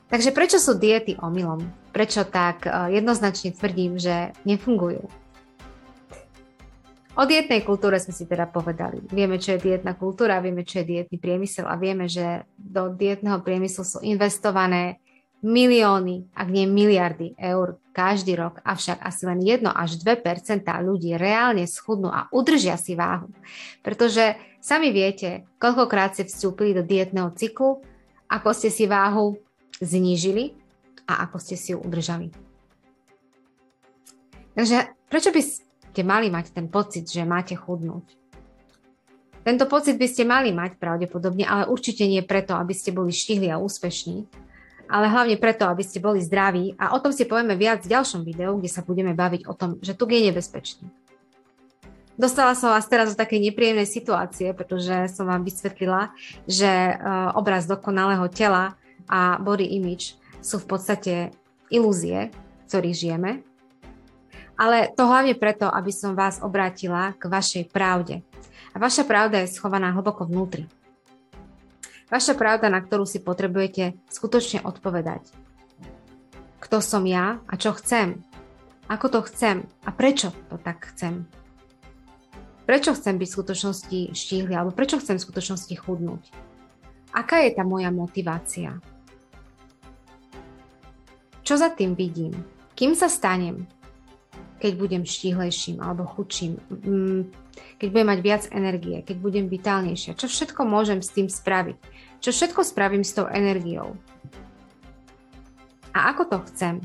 Takže 0.05 0.29
prečo 0.31 0.61
sú 0.61 0.77
diety 0.77 1.17
omylom? 1.17 1.65
Prečo 1.91 2.23
tak 2.23 2.69
eh, 2.69 3.01
jednoznačne 3.01 3.51
tvrdím, 3.51 3.97
že 3.97 4.31
nefungujú? 4.45 5.24
O 7.15 7.23
dietnej 7.23 7.63
kultúre 7.63 7.95
sme 7.95 8.11
si 8.11 8.27
teda 8.27 8.43
povedali. 8.51 8.99
Vieme, 9.07 9.39
čo 9.39 9.55
je 9.55 9.63
dietná 9.63 9.95
kultúra, 9.95 10.43
vieme, 10.43 10.67
čo 10.67 10.83
je 10.83 10.99
dietný 10.99 11.15
priemysel 11.15 11.63
a 11.63 11.79
vieme, 11.79 12.11
že 12.11 12.43
do 12.59 12.91
dietného 12.91 13.39
priemyslu 13.39 13.87
sú 13.87 13.99
investované 14.03 14.99
milióny, 15.39 16.35
ak 16.35 16.47
nie 16.51 16.67
miliardy 16.67 17.39
eur 17.39 17.79
každý 17.95 18.35
rok, 18.35 18.59
avšak 18.67 18.99
asi 18.99 19.23
len 19.31 19.39
1 19.39 19.63
až 19.71 19.95
2% 20.03 20.67
ľudí 20.83 21.15
reálne 21.15 21.63
schudnú 21.63 22.11
a 22.11 22.27
udržia 22.35 22.75
si 22.75 22.99
váhu. 22.99 23.31
Pretože 23.79 24.35
sami 24.59 24.91
viete, 24.91 25.47
koľkokrát 25.55 26.19
ste 26.19 26.27
vstúpili 26.27 26.75
do 26.75 26.83
dietného 26.83 27.31
cyklu, 27.31 27.79
ako 28.27 28.49
ste 28.51 28.67
si 28.67 28.91
váhu 28.91 29.39
znížili 29.79 30.51
a 31.07 31.23
ako 31.29 31.39
ste 31.39 31.55
si 31.55 31.71
ju 31.71 31.79
udržali. 31.79 32.27
Takže 34.59 34.91
prečo 35.07 35.31
by 35.31 35.41
ste 35.95 36.03
mali 36.03 36.27
mať 36.27 36.51
ten 36.51 36.67
pocit, 36.67 37.07
že 37.07 37.23
máte 37.23 37.55
chudnúť. 37.55 38.03
Tento 39.47 39.63
pocit 39.71 39.95
by 39.95 40.07
ste 40.11 40.27
mali 40.27 40.51
mať 40.51 40.75
pravdepodobne, 40.75 41.47
ale 41.47 41.71
určite 41.71 42.03
nie 42.03 42.19
preto, 42.19 42.51
aby 42.51 42.75
ste 42.75 42.91
boli 42.91 43.15
štihli 43.15 43.47
a 43.47 43.63
úspešní, 43.63 44.27
ale 44.91 45.07
hlavne 45.07 45.39
preto, 45.39 45.63
aby 45.71 45.87
ste 45.87 46.03
boli 46.03 46.19
zdraví 46.19 46.75
a 46.75 46.91
o 46.91 46.99
tom 46.99 47.15
si 47.15 47.23
povieme 47.23 47.55
viac 47.55 47.79
v 47.87 47.95
ďalšom 47.95 48.27
videu, 48.27 48.59
kde 48.59 48.67
sa 48.67 48.83
budeme 48.83 49.15
baviť 49.15 49.47
o 49.47 49.55
tom, 49.55 49.79
že 49.79 49.95
tuk 49.95 50.11
je 50.11 50.27
nebezpečný. 50.27 50.83
Dostala 52.19 52.59
som 52.59 52.75
vás 52.75 52.91
teraz 52.91 53.15
do 53.15 53.19
takej 53.19 53.39
nepríjemnej 53.39 53.87
situácie, 53.87 54.51
pretože 54.51 55.07
som 55.15 55.31
vám 55.31 55.47
vysvetlila, 55.47 56.11
že 56.43 56.67
e, 56.67 56.93
obraz 57.39 57.63
dokonalého 57.71 58.27
tela 58.27 58.75
a 59.07 59.39
body 59.39 59.79
image 59.79 60.19
sú 60.43 60.59
v 60.59 60.67
podstate 60.75 61.13
ilúzie, 61.71 62.35
ktorých 62.67 62.99
žijeme 62.99 63.31
ale 64.55 64.91
to 64.95 65.03
hlavne 65.03 65.35
preto, 65.35 65.67
aby 65.67 65.91
som 65.91 66.15
vás 66.15 66.39
obrátila 66.39 67.11
k 67.19 67.27
vašej 67.27 67.63
pravde. 67.71 68.23
A 68.71 68.79
vaša 68.79 69.07
pravda 69.07 69.43
je 69.43 69.51
schovaná 69.55 69.91
hlboko 69.91 70.27
vnútri. 70.27 70.67
Vaša 72.11 72.35
pravda, 72.35 72.71
na 72.71 72.79
ktorú 72.83 73.03
si 73.03 73.19
potrebujete 73.19 73.95
skutočne 74.07 74.63
odpovedať. 74.63 75.25
Kto 76.63 76.79
som 76.79 77.03
ja 77.03 77.39
a 77.47 77.53
čo 77.59 77.75
chcem? 77.75 78.23
Ako 78.85 79.09
to 79.09 79.19
chcem 79.25 79.65
a 79.83 79.89
prečo 79.89 80.29
to 80.49 80.61
tak 80.61 80.93
chcem? 80.93 81.25
Prečo 82.65 82.97
chcem 82.97 83.21
byť 83.21 83.29
v 83.29 83.35
skutočnosti 83.37 83.99
štíhly 84.13 84.53
alebo 84.53 84.73
prečo 84.73 84.97
chcem 84.97 85.17
v 85.17 85.25
skutočnosti 85.25 85.75
chudnúť? 85.77 86.23
Aká 87.13 87.45
je 87.45 87.53
tá 87.53 87.63
moja 87.63 87.93
motivácia? 87.93 88.81
Čo 91.45 91.61
za 91.61 91.69
tým 91.69 91.93
vidím? 91.93 92.33
Kým 92.73 92.97
sa 92.97 93.05
stanem? 93.05 93.69
Keď 94.59 94.71
budem 94.79 95.03
štíhlejším 95.03 95.83
alebo 95.83 96.07
chudším, 96.07 96.57
mm, 96.71 97.21
keď 97.79 97.87
budem 97.91 98.07
mať 98.07 98.19
viac 98.23 98.43
energie, 98.55 99.03
keď 99.03 99.17
budem 99.19 99.45
vitálnejšia, 99.51 100.15
čo 100.15 100.31
všetko 100.31 100.63
môžem 100.63 101.03
s 101.03 101.11
tým 101.11 101.27
spraviť, 101.27 101.77
čo 102.23 102.29
všetko 102.31 102.61
spravím 102.63 103.03
s 103.03 103.15
tou 103.15 103.27
energiou. 103.27 103.99
A 105.95 106.11
ako 106.11 106.23
to 106.27 106.37
chcem? 106.51 106.83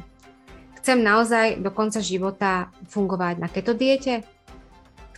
Chcem 0.81 1.03
naozaj 1.03 1.61
do 1.61 1.71
konca 1.75 2.01
života 2.01 2.73
fungovať 2.89 3.35
na 3.37 3.49
keto 3.53 3.77
diete? 3.77 4.25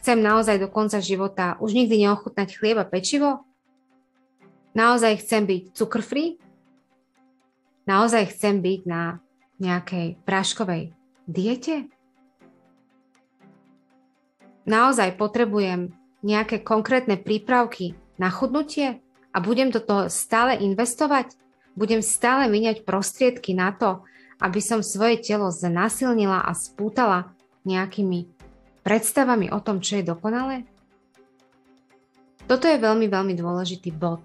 Chcem 0.03 0.19
naozaj 0.19 0.59
do 0.59 0.67
konca 0.67 0.99
života 0.99 1.55
už 1.63 1.79
nikdy 1.79 2.03
neochutnať 2.03 2.49
chlieb 2.59 2.81
a 2.81 2.89
pečivo? 2.89 3.47
Naozaj 4.75 5.23
chcem 5.23 5.47
byť 5.47 5.63
cukr? 5.77 6.03
Naozaj 7.87 8.35
chcem 8.35 8.59
byť 8.59 8.81
na 8.89 9.23
nejakej 9.63 10.19
práškovej 10.27 10.97
diete? 11.31 11.87
Naozaj 14.69 15.19
potrebujem 15.19 15.95
nejaké 16.23 16.63
konkrétne 16.63 17.19
prípravky 17.19 17.99
na 18.17 18.31
chudnutie 18.31 19.03
a 19.35 19.39
budem 19.43 19.73
do 19.73 19.83
toho 19.83 20.07
stále 20.07 20.59
investovať? 20.61 21.35
Budem 21.73 22.05
stále 22.05 22.47
míňať 22.53 22.85
prostriedky 22.85 23.57
na 23.57 23.73
to, 23.73 24.05
aby 24.43 24.61
som 24.61 24.85
svoje 24.85 25.23
telo 25.23 25.49
znásilnila 25.49 26.45
a 26.45 26.53
spútala 26.53 27.33
nejakými 27.63 28.29
predstavami 28.83 29.49
o 29.55 29.59
tom, 29.63 29.79
čo 29.79 30.03
je 30.03 30.05
dokonalé? 30.05 30.67
Toto 32.51 32.67
je 32.67 32.77
veľmi, 32.77 33.07
veľmi 33.07 33.35
dôležitý 33.39 33.95
bod. 33.95 34.21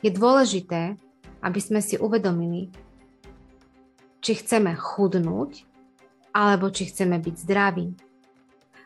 Je 0.00 0.14
dôležité, 0.14 0.94
aby 1.42 1.60
sme 1.60 1.82
si 1.82 1.98
uvedomili, 1.98 2.70
či 4.22 4.38
chceme 4.38 4.72
chudnúť, 4.78 5.66
alebo 6.30 6.70
či 6.70 6.88
chceme 6.88 7.18
byť 7.18 7.34
zdraví. 7.34 8.05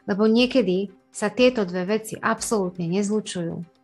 Lebo 0.09 0.25
niekedy 0.25 0.93
sa 1.11 1.29
tieto 1.29 1.67
dve 1.67 1.99
veci 1.99 2.15
absolútne 2.17 2.87
nezlučujú. 2.87 3.81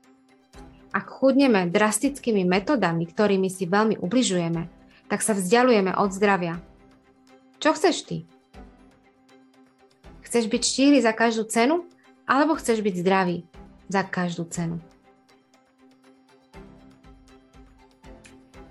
Ak 0.94 1.12
chudneme 1.12 1.68
drastickými 1.68 2.46
metodami, 2.48 3.04
ktorými 3.04 3.52
si 3.52 3.68
veľmi 3.68 4.00
ubližujeme, 4.00 4.70
tak 5.12 5.20
sa 5.20 5.36
vzdialujeme 5.36 5.92
od 5.92 6.10
zdravia. 6.14 6.56
Čo 7.60 7.76
chceš 7.76 8.06
ty? 8.08 8.16
Chceš 10.24 10.48
byť 10.48 10.62
štíhly 10.62 10.98
za 11.04 11.12
každú 11.12 11.44
cenu? 11.46 11.84
Alebo 12.26 12.58
chceš 12.58 12.82
byť 12.82 12.94
zdravý 13.04 13.46
za 13.86 14.02
každú 14.02 14.48
cenu? 14.50 14.82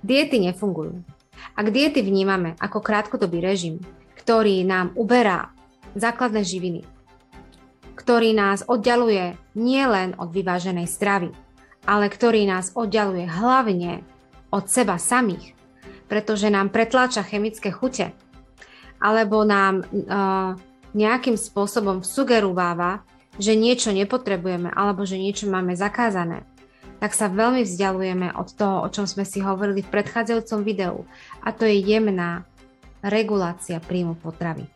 Diety 0.03 0.37
nefungujú. 0.37 1.01
Ak 1.55 1.71
diety 1.71 2.03
vnímame 2.03 2.53
ako 2.59 2.83
krátkodobý 2.83 3.39
režim, 3.39 3.79
ktorý 4.19 4.61
nám 4.67 4.91
uberá 4.99 5.55
základné 5.95 6.43
živiny, 6.43 6.83
ktorý 7.95 8.35
nás 8.35 8.61
oddialuje 8.67 9.39
nielen 9.55 10.19
od 10.19 10.29
vyváženej 10.35 10.87
stravy, 10.87 11.31
ale 11.87 12.11
ktorý 12.11 12.45
nás 12.45 12.75
oddialuje 12.75 13.25
hlavne 13.25 14.03
od 14.51 14.67
seba 14.67 14.99
samých, 14.99 15.55
pretože 16.11 16.51
nám 16.51 16.69
pretláča 16.69 17.25
chemické 17.25 17.71
chute, 17.71 18.11
alebo 18.99 19.43
nám 19.47 19.83
uh, 19.83 20.55
nejakým 20.95 21.35
spôsobom 21.35 22.03
sugerováva, 22.05 23.03
že 23.35 23.51
niečo 23.51 23.91
nepotrebujeme 23.91 24.71
alebo 24.71 25.03
že 25.03 25.19
niečo 25.19 25.51
máme 25.51 25.75
zakázané, 25.75 26.47
tak 27.03 27.11
sa 27.11 27.27
veľmi 27.27 27.67
vzdialujeme 27.67 28.31
od 28.31 28.47
toho, 28.55 28.87
o 28.87 28.87
čom 28.87 29.03
sme 29.03 29.27
si 29.27 29.43
hovorili 29.43 29.83
v 29.83 29.91
predchádzajúcom 29.91 30.59
videu, 30.63 31.03
a 31.43 31.51
to 31.51 31.67
je 31.67 31.83
jemná 31.83 32.47
regulácia 33.03 33.83
príjmu 33.83 34.15
potravy. 34.17 34.74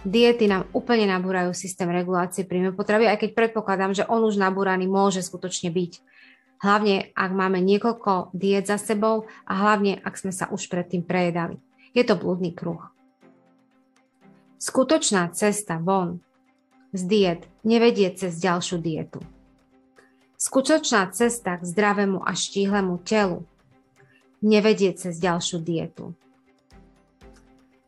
Diety 0.00 0.48
nám 0.48 0.64
úplne 0.72 1.04
nabúrajú 1.04 1.52
systém 1.52 1.84
regulácie 1.84 2.48
príjmu 2.48 2.72
potravy, 2.72 3.04
aj 3.04 3.20
keď 3.20 3.30
predpokladám, 3.36 3.92
že 3.92 4.08
on 4.08 4.24
už 4.24 4.40
nabúraný 4.40 4.88
môže 4.88 5.20
skutočne 5.20 5.68
byť. 5.68 5.92
Hlavne, 6.60 7.12
ak 7.12 7.30
máme 7.36 7.60
niekoľko 7.60 8.32
diet 8.32 8.64
za 8.64 8.80
sebou 8.80 9.28
a 9.44 9.52
hlavne, 9.60 10.00
ak 10.00 10.16
sme 10.16 10.32
sa 10.32 10.48
už 10.48 10.72
predtým 10.72 11.04
prejedali. 11.04 11.60
Je 11.92 12.00
to 12.00 12.16
blúdny 12.16 12.56
kruh. 12.56 12.80
Skutočná 14.56 15.28
cesta 15.36 15.76
von 15.76 16.24
z 16.96 17.00
diet 17.04 17.42
nevedie 17.60 18.08
cez 18.16 18.40
ďalšiu 18.40 18.80
dietu. 18.80 19.20
Skutočná 20.40 21.12
cesta 21.12 21.60
k 21.60 21.62
zdravému 21.68 22.24
a 22.24 22.32
štíhlemu 22.32 23.04
telu 23.04 23.44
nevedie 24.40 24.96
cez 24.96 25.20
ďalšiu 25.20 25.60
dietu. 25.60 26.16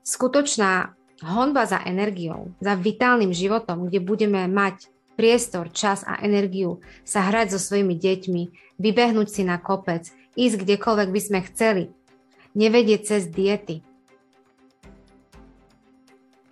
Skutočná 0.05 0.93
honba 1.23 1.65
za 1.65 1.79
energiou, 1.87 2.51
za 2.59 2.75
vitálnym 2.75 3.31
životom, 3.31 3.87
kde 3.87 4.03
budeme 4.03 4.45
mať 4.51 4.91
priestor, 5.15 5.71
čas 5.71 6.03
a 6.03 6.19
energiu 6.25 6.83
sa 7.07 7.23
hrať 7.31 7.55
so 7.55 7.61
svojimi 7.63 7.95
deťmi, 7.95 8.43
vybehnúť 8.81 9.29
si 9.31 9.43
na 9.47 9.61
kopec, 9.61 10.11
ísť 10.35 10.67
kdekoľvek 10.67 11.09
by 11.13 11.21
sme 11.21 11.39
chceli, 11.53 11.85
nevedie 12.57 12.99
cez 12.99 13.29
diety. 13.29 13.85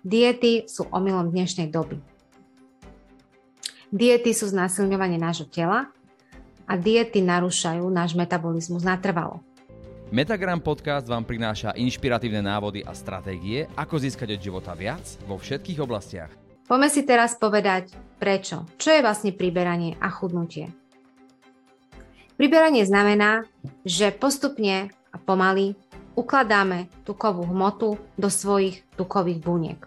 Diety 0.01 0.65
sú 0.65 0.89
omylom 0.89 1.29
dnešnej 1.29 1.69
doby. 1.69 2.01
Diety 3.91 4.31
sú 4.31 4.49
znásilňovanie 4.49 5.19
nášho 5.19 5.45
tela 5.51 5.91
a 6.63 6.73
diety 6.79 7.19
narúšajú 7.19 7.85
náš 7.91 8.15
metabolizmus 8.15 8.81
natrvalo. 8.81 9.43
Metagram 10.11 10.59
podcast 10.59 11.07
vám 11.07 11.23
prináša 11.23 11.71
inšpiratívne 11.71 12.43
návody 12.43 12.83
a 12.83 12.91
stratégie, 12.91 13.63
ako 13.79 13.95
získať 13.95 14.35
od 14.35 14.43
života 14.43 14.75
viac 14.75 14.99
vo 15.23 15.39
všetkých 15.39 15.79
oblastiach. 15.79 16.27
Poďme 16.67 16.91
si 16.91 17.07
teraz 17.07 17.39
povedať, 17.39 17.95
prečo. 18.19 18.67
Čo 18.75 18.91
je 18.91 18.99
vlastne 18.99 19.31
priberanie 19.31 19.95
a 20.03 20.11
chudnutie? 20.11 20.67
Priberanie 22.35 22.83
znamená, 22.83 23.47
že 23.87 24.11
postupne 24.11 24.91
a 25.15 25.15
pomaly 25.15 25.79
ukladáme 26.19 26.91
tukovú 27.07 27.47
hmotu 27.47 27.95
do 28.19 28.27
svojich 28.27 28.83
tukových 28.99 29.39
buniek. 29.39 29.79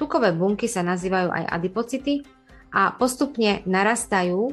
Tukové 0.00 0.32
bunky 0.32 0.64
sa 0.64 0.80
nazývajú 0.80 1.28
aj 1.28 1.44
adipocity 1.44 2.24
a 2.72 2.96
postupne 2.96 3.60
narastajú 3.68 4.48
e, 4.48 4.52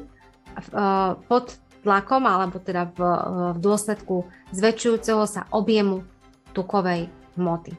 pod 1.31 1.55
tlakom 1.85 2.25
alebo 2.25 2.57
teda 2.57 2.89
v, 2.89 2.99
v 3.53 3.57
dôsledku 3.61 4.25
zväčšujúceho 4.49 5.23
sa 5.29 5.45
objemu 5.53 6.01
tukovej 6.57 7.13
hmoty. 7.37 7.77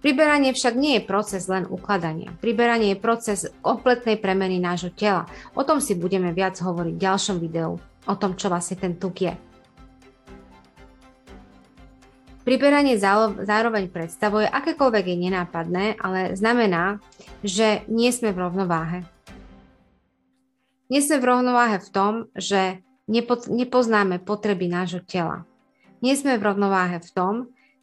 Priberanie 0.00 0.54
však 0.54 0.78
nie 0.78 1.02
je 1.02 1.08
proces 1.08 1.50
len 1.50 1.66
ukladania. 1.66 2.30
Priberanie 2.38 2.94
je 2.94 3.02
proces 3.02 3.50
kompletnej 3.58 4.16
premeny 4.22 4.62
nášho 4.62 4.94
tela. 4.94 5.26
O 5.52 5.66
tom 5.66 5.82
si 5.82 5.98
budeme 5.98 6.30
viac 6.30 6.54
hovoriť 6.62 6.94
v 6.94 7.04
ďalšom 7.04 7.36
videu, 7.42 7.74
o 7.82 8.14
tom, 8.14 8.38
čo 8.38 8.46
vlastne 8.46 8.78
ten 8.78 8.94
tuk 8.94 9.18
je. 9.18 9.34
Priberanie 12.46 12.94
zároveň 13.42 13.90
predstavuje, 13.90 14.46
akékoľvek 14.46 15.04
je 15.10 15.16
nenápadné, 15.18 15.98
ale 15.98 16.38
znamená, 16.38 17.02
že 17.42 17.82
nie 17.90 18.14
sme 18.14 18.30
v 18.30 18.46
rovnováhe. 18.46 19.02
Nie 20.86 21.02
sme 21.02 21.18
v 21.18 21.28
rovnováhe 21.28 21.82
v 21.82 21.88
tom, 21.90 22.12
že 22.38 22.82
nepoznáme 23.50 24.22
potreby 24.22 24.70
nášho 24.70 25.02
tela. 25.02 25.46
Nie 26.02 26.14
sme 26.14 26.38
v 26.38 26.46
rovnováhe 26.46 27.02
v 27.02 27.10
tom, 27.10 27.34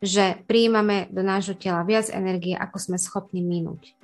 že 0.03 0.43
prijímame 0.47 1.07
do 1.11 1.23
nášho 1.23 1.55
tela 1.55 1.83
viac 1.87 2.11
energie, 2.11 2.55
ako 2.55 2.75
sme 2.79 2.97
schopní 2.99 3.39
minúť. 3.39 3.95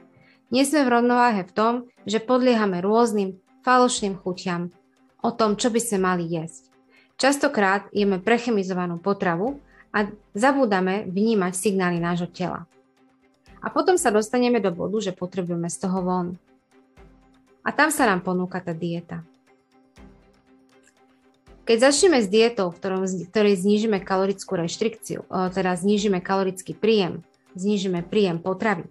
Nie 0.50 0.64
sme 0.64 0.88
v 0.88 1.00
rovnováhe 1.00 1.44
v 1.44 1.52
tom, 1.52 1.74
že 2.08 2.24
podliehame 2.24 2.80
rôznym 2.80 3.38
falošným 3.62 4.18
chutiam 4.18 4.72
o 5.20 5.30
tom, 5.36 5.60
čo 5.60 5.70
by 5.70 5.80
sme 5.84 6.00
mali 6.00 6.24
jesť. 6.26 6.72
Častokrát 7.20 7.92
jeme 7.92 8.24
prechemizovanú 8.24 8.98
potravu 9.04 9.60
a 9.92 10.08
zabúdame 10.32 11.04
vnímať 11.12 11.54
signály 11.54 12.00
nášho 12.00 12.32
tela. 12.32 12.64
A 13.60 13.68
potom 13.68 14.00
sa 14.00 14.08
dostaneme 14.08 14.64
do 14.64 14.72
bodu, 14.72 15.12
že 15.12 15.12
potrebujeme 15.12 15.68
z 15.68 15.78
toho 15.84 16.00
von. 16.00 16.28
A 17.70 17.76
tam 17.76 17.94
sa 17.94 18.10
nám 18.10 18.26
ponúka 18.26 18.58
tá 18.58 18.74
dieta. 18.74 19.22
Keď 21.70 21.78
začneme 21.86 22.18
s 22.18 22.26
dietou, 22.26 22.74
v 22.74 22.82
ktorej 23.30 23.62
znížime 23.62 24.02
kalorickú 24.02 24.58
reštrikciu, 24.58 25.30
teda 25.30 25.78
znížime 25.78 26.18
kalorický 26.18 26.74
príjem, 26.74 27.22
znížime 27.54 28.02
príjem 28.02 28.42
potravy, 28.42 28.90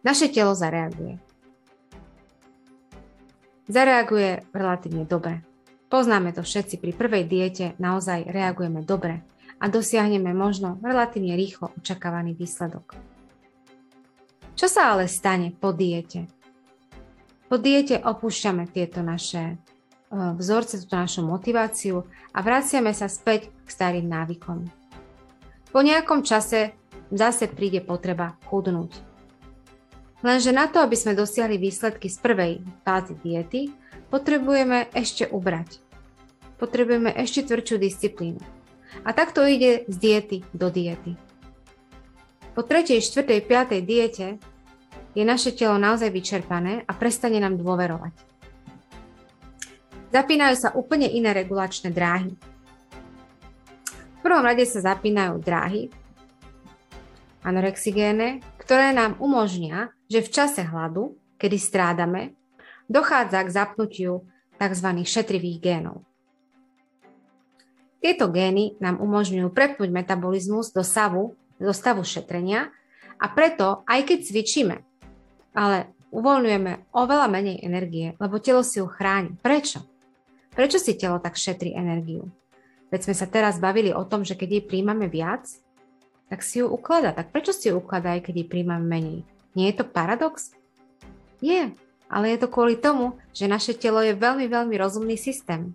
naše 0.00 0.32
telo 0.32 0.56
zareaguje. 0.56 1.20
Zareaguje 3.68 4.48
relatívne 4.56 5.04
dobre. 5.04 5.44
Poznáme 5.92 6.32
to 6.32 6.40
všetci, 6.40 6.80
pri 6.80 6.92
prvej 6.96 7.24
diete 7.28 7.76
naozaj 7.76 8.24
reagujeme 8.28 8.80
dobre 8.80 9.20
a 9.60 9.68
dosiahneme 9.68 10.32
možno 10.32 10.80
relatívne 10.80 11.36
rýchlo 11.36 11.76
očakávaný 11.76 12.32
výsledok. 12.36 12.96
Čo 14.56 14.66
sa 14.68 14.96
ale 14.96 15.12
stane 15.12 15.52
po 15.52 15.76
diete? 15.76 16.24
Po 17.48 17.60
diete 17.60 18.00
opúšťame 18.00 18.66
tieto 18.72 19.04
naše 19.04 19.60
E, 20.14 20.34
vzorce, 20.38 20.78
túto 20.78 20.94
našu 20.94 21.26
motiváciu 21.26 22.06
a 22.30 22.38
vraciame 22.38 22.94
sa 22.94 23.10
späť 23.10 23.50
k 23.66 23.68
starým 23.68 24.06
návykom. 24.06 24.70
Po 25.74 25.80
nejakom 25.82 26.22
čase 26.22 26.78
zase 27.10 27.50
príde 27.50 27.82
potreba 27.82 28.38
chudnúť. 28.46 28.94
Lenže 30.22 30.54
na 30.54 30.70
to, 30.70 30.80
aby 30.80 30.94
sme 30.94 31.18
dosiahli 31.18 31.58
výsledky 31.58 32.06
z 32.06 32.16
prvej 32.22 32.52
fázy 32.86 33.18
diety, 33.20 33.60
potrebujeme 34.08 34.86
ešte 34.94 35.26
ubrať. 35.28 35.82
Potrebujeme 36.62 37.10
ešte 37.18 37.50
tvrdšiu 37.50 37.76
disciplínu. 37.82 38.40
A 39.02 39.10
takto 39.10 39.42
ide 39.42 39.82
z 39.90 39.96
diety 39.98 40.38
do 40.54 40.70
diety. 40.70 41.18
Po 42.54 42.62
tretej, 42.62 43.02
štvrtej, 43.02 43.40
piatej 43.42 43.80
diete 43.82 44.26
je 45.14 45.22
naše 45.22 45.54
telo 45.54 45.78
naozaj 45.78 46.10
vyčerpané 46.10 46.82
a 46.84 46.92
prestane 46.92 47.38
nám 47.38 47.54
dôverovať. 47.56 48.14
Zapínajú 50.10 50.54
sa 50.58 50.70
úplne 50.74 51.10
iné 51.10 51.34
regulačné 51.34 51.90
dráhy. 51.90 52.34
V 54.18 54.20
prvom 54.22 54.42
rade 54.46 54.62
sa 54.66 54.94
zapínajú 54.94 55.42
dráhy 55.42 55.90
anorexigéne, 57.44 58.40
ktoré 58.56 58.96
nám 58.96 59.20
umožnia, 59.20 59.92
že 60.08 60.24
v 60.24 60.32
čase 60.32 60.64
hladu, 60.64 61.14
kedy 61.36 61.60
strádame, 61.60 62.32
dochádza 62.88 63.44
k 63.44 63.52
zapnutiu 63.52 64.24
tzv. 64.56 64.88
šetrivých 65.04 65.58
génov. 65.60 66.00
Tieto 68.00 68.28
gény 68.28 68.76
nám 68.80 69.00
umožňujú 69.00 69.48
prepnúť 69.52 69.88
metabolizmus 69.92 70.72
do 70.72 70.84
stavu, 70.84 71.36
do 71.56 71.72
stavu 71.72 72.04
šetrenia 72.04 72.72
a 73.16 73.26
preto, 73.32 73.84
aj 73.88 74.08
keď 74.08 74.18
cvičíme, 74.24 74.76
ale 75.54 75.94
uvoľňujeme 76.10 76.94
oveľa 76.94 77.26
menej 77.30 77.62
energie, 77.62 78.18
lebo 78.18 78.42
telo 78.42 78.66
si 78.66 78.82
ju 78.82 78.86
chráni. 78.90 79.38
Prečo? 79.40 79.82
Prečo 80.54 80.78
si 80.78 80.94
telo 80.94 81.18
tak 81.18 81.38
šetrí 81.38 81.74
energiu? 81.74 82.30
Veď 82.90 83.10
sme 83.10 83.14
sa 83.14 83.26
teraz 83.26 83.58
bavili 83.58 83.90
o 83.90 84.06
tom, 84.06 84.22
že 84.22 84.38
keď 84.38 84.48
jej 84.60 84.64
príjmame 84.66 85.10
viac, 85.10 85.50
tak 86.30 86.46
si 86.46 86.62
ju 86.62 86.70
uklada. 86.70 87.10
Tak 87.10 87.34
prečo 87.34 87.50
si 87.50 87.70
ju 87.70 87.78
ukladá, 87.78 88.14
aj 88.14 88.30
keď 88.30 88.34
jej 88.42 88.48
príjmame 88.50 88.86
menej? 88.86 89.18
Nie 89.58 89.70
je 89.70 89.82
to 89.82 89.86
paradox? 89.86 90.54
Nie, 91.42 91.74
ale 92.10 92.34
je 92.34 92.38
to 92.42 92.50
kvôli 92.50 92.78
tomu, 92.78 93.18
že 93.34 93.50
naše 93.50 93.74
telo 93.74 94.02
je 94.02 94.14
veľmi, 94.14 94.46
veľmi 94.46 94.74
rozumný 94.78 95.18
systém. 95.18 95.74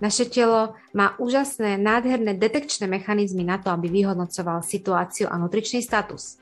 Naše 0.00 0.32
telo 0.32 0.72
má 0.96 1.12
úžasné, 1.20 1.76
nádherné 1.76 2.32
detekčné 2.32 2.88
mechanizmy 2.88 3.44
na 3.44 3.60
to, 3.60 3.68
aby 3.68 3.92
vyhodnocoval 3.92 4.64
situáciu 4.64 5.28
a 5.28 5.36
nutričný 5.36 5.84
status. 5.84 6.39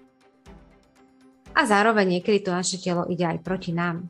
A 1.59 1.67
zároveň 1.67 2.19
niekedy 2.19 2.47
to 2.47 2.55
naše 2.55 2.79
telo 2.79 3.03
ide 3.11 3.27
aj 3.27 3.43
proti 3.43 3.75
nám. 3.75 4.07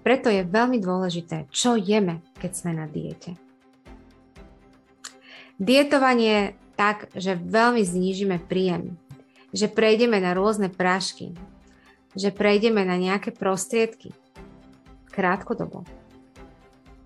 Preto 0.00 0.32
je 0.32 0.48
veľmi 0.48 0.80
dôležité, 0.80 1.44
čo 1.52 1.76
jeme, 1.76 2.24
keď 2.40 2.50
sme 2.56 2.72
na 2.72 2.88
diete. 2.88 3.36
Dietovanie 5.60 6.56
tak, 6.80 7.12
že 7.12 7.36
veľmi 7.36 7.84
znížime 7.84 8.40
príjem, 8.40 8.96
že 9.52 9.68
prejdeme 9.68 10.16
na 10.16 10.32
rôzne 10.32 10.72
prášky, 10.72 11.36
že 12.16 12.32
prejdeme 12.32 12.80
na 12.88 12.96
nejaké 12.96 13.28
prostriedky 13.34 14.16
krátkodobo, 15.12 15.84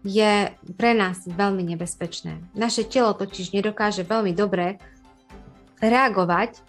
je 0.03 0.51
pre 0.77 0.93
nás 0.93 1.23
veľmi 1.25 1.63
nebezpečné. 1.75 2.43
Naše 2.53 2.87
telo 2.87 3.15
totiž 3.15 3.55
nedokáže 3.55 4.03
veľmi 4.03 4.35
dobre 4.35 4.79
reagovať 5.79 6.63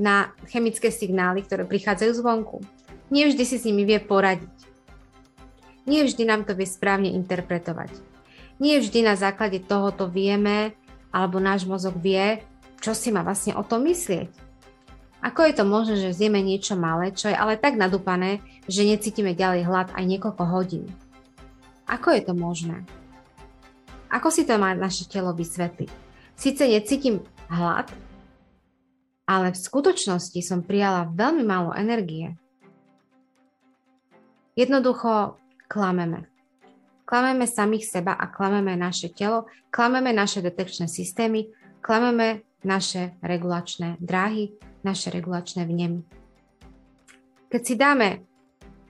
na 0.00 0.32
chemické 0.48 0.88
signály, 0.88 1.44
ktoré 1.44 1.68
prichádzajú 1.68 2.12
zvonku. 2.24 2.64
Nevždy 3.12 3.44
si 3.44 3.56
s 3.60 3.66
nimi 3.68 3.84
vie 3.84 4.00
poradiť. 4.00 4.48
Nie 5.84 6.08
vždy 6.08 6.24
nám 6.24 6.48
to 6.48 6.56
vie 6.56 6.64
správne 6.64 7.12
interpretovať. 7.12 7.92
Nie 8.56 8.80
vždy 8.80 9.04
na 9.04 9.12
základe 9.20 9.60
tohoto 9.60 10.08
vieme, 10.08 10.72
alebo 11.12 11.36
náš 11.36 11.68
mozog 11.68 12.00
vie, 12.00 12.40
čo 12.80 12.96
si 12.96 13.12
má 13.12 13.20
vlastne 13.20 13.52
o 13.52 13.60
tom 13.60 13.84
myslieť. 13.84 14.32
Ako 15.20 15.44
je 15.44 15.52
to 15.52 15.68
možné, 15.68 16.00
že 16.00 16.16
zjeme 16.16 16.40
niečo 16.40 16.80
malé, 16.80 17.12
čo 17.12 17.28
je 17.28 17.36
ale 17.36 17.60
tak 17.60 17.76
nadúpané, 17.76 18.40
že 18.64 18.88
necítime 18.88 19.36
ďalej 19.36 19.68
hlad 19.68 19.88
aj 19.92 20.04
niekoľko 20.08 20.44
hodín? 20.48 20.88
Ako 21.84 22.16
je 22.16 22.22
to 22.24 22.32
možné? 22.32 22.88
Ako 24.08 24.32
si 24.32 24.48
to 24.48 24.56
má 24.56 24.72
naše 24.72 25.04
telo 25.04 25.36
vysvetliť? 25.36 25.92
Sice 26.40 26.64
necítim 26.64 27.20
hlad, 27.52 27.92
ale 29.30 29.54
v 29.54 29.62
skutočnosti 29.62 30.42
som 30.42 30.66
prijala 30.66 31.06
veľmi 31.06 31.46
málo 31.46 31.70
energie. 31.70 32.34
Jednoducho 34.58 35.38
klameme. 35.70 36.26
Klameme 37.06 37.46
samých 37.46 37.86
seba 37.86 38.18
a 38.18 38.26
klameme 38.26 38.74
naše 38.74 39.14
telo, 39.14 39.46
klameme 39.70 40.10
naše 40.10 40.42
detekčné 40.42 40.90
systémy, 40.90 41.46
klameme 41.78 42.42
naše 42.66 43.14
regulačné 43.22 44.02
dráhy, 44.02 44.50
naše 44.82 45.14
regulačné 45.14 45.62
vnemy. 45.62 46.02
Keď 47.54 47.62
si 47.62 47.74
dáme 47.78 48.26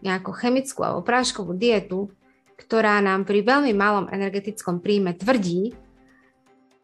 nejakú 0.01 0.33
chemickú 0.33 0.81
alebo 0.81 1.05
práškovú 1.05 1.53
dietu, 1.53 2.09
ktorá 2.57 2.97
nám 3.05 3.29
pri 3.29 3.45
veľmi 3.45 3.77
malom 3.77 4.09
energetickom 4.09 4.81
príjme 4.81 5.13
tvrdí, 5.17 5.77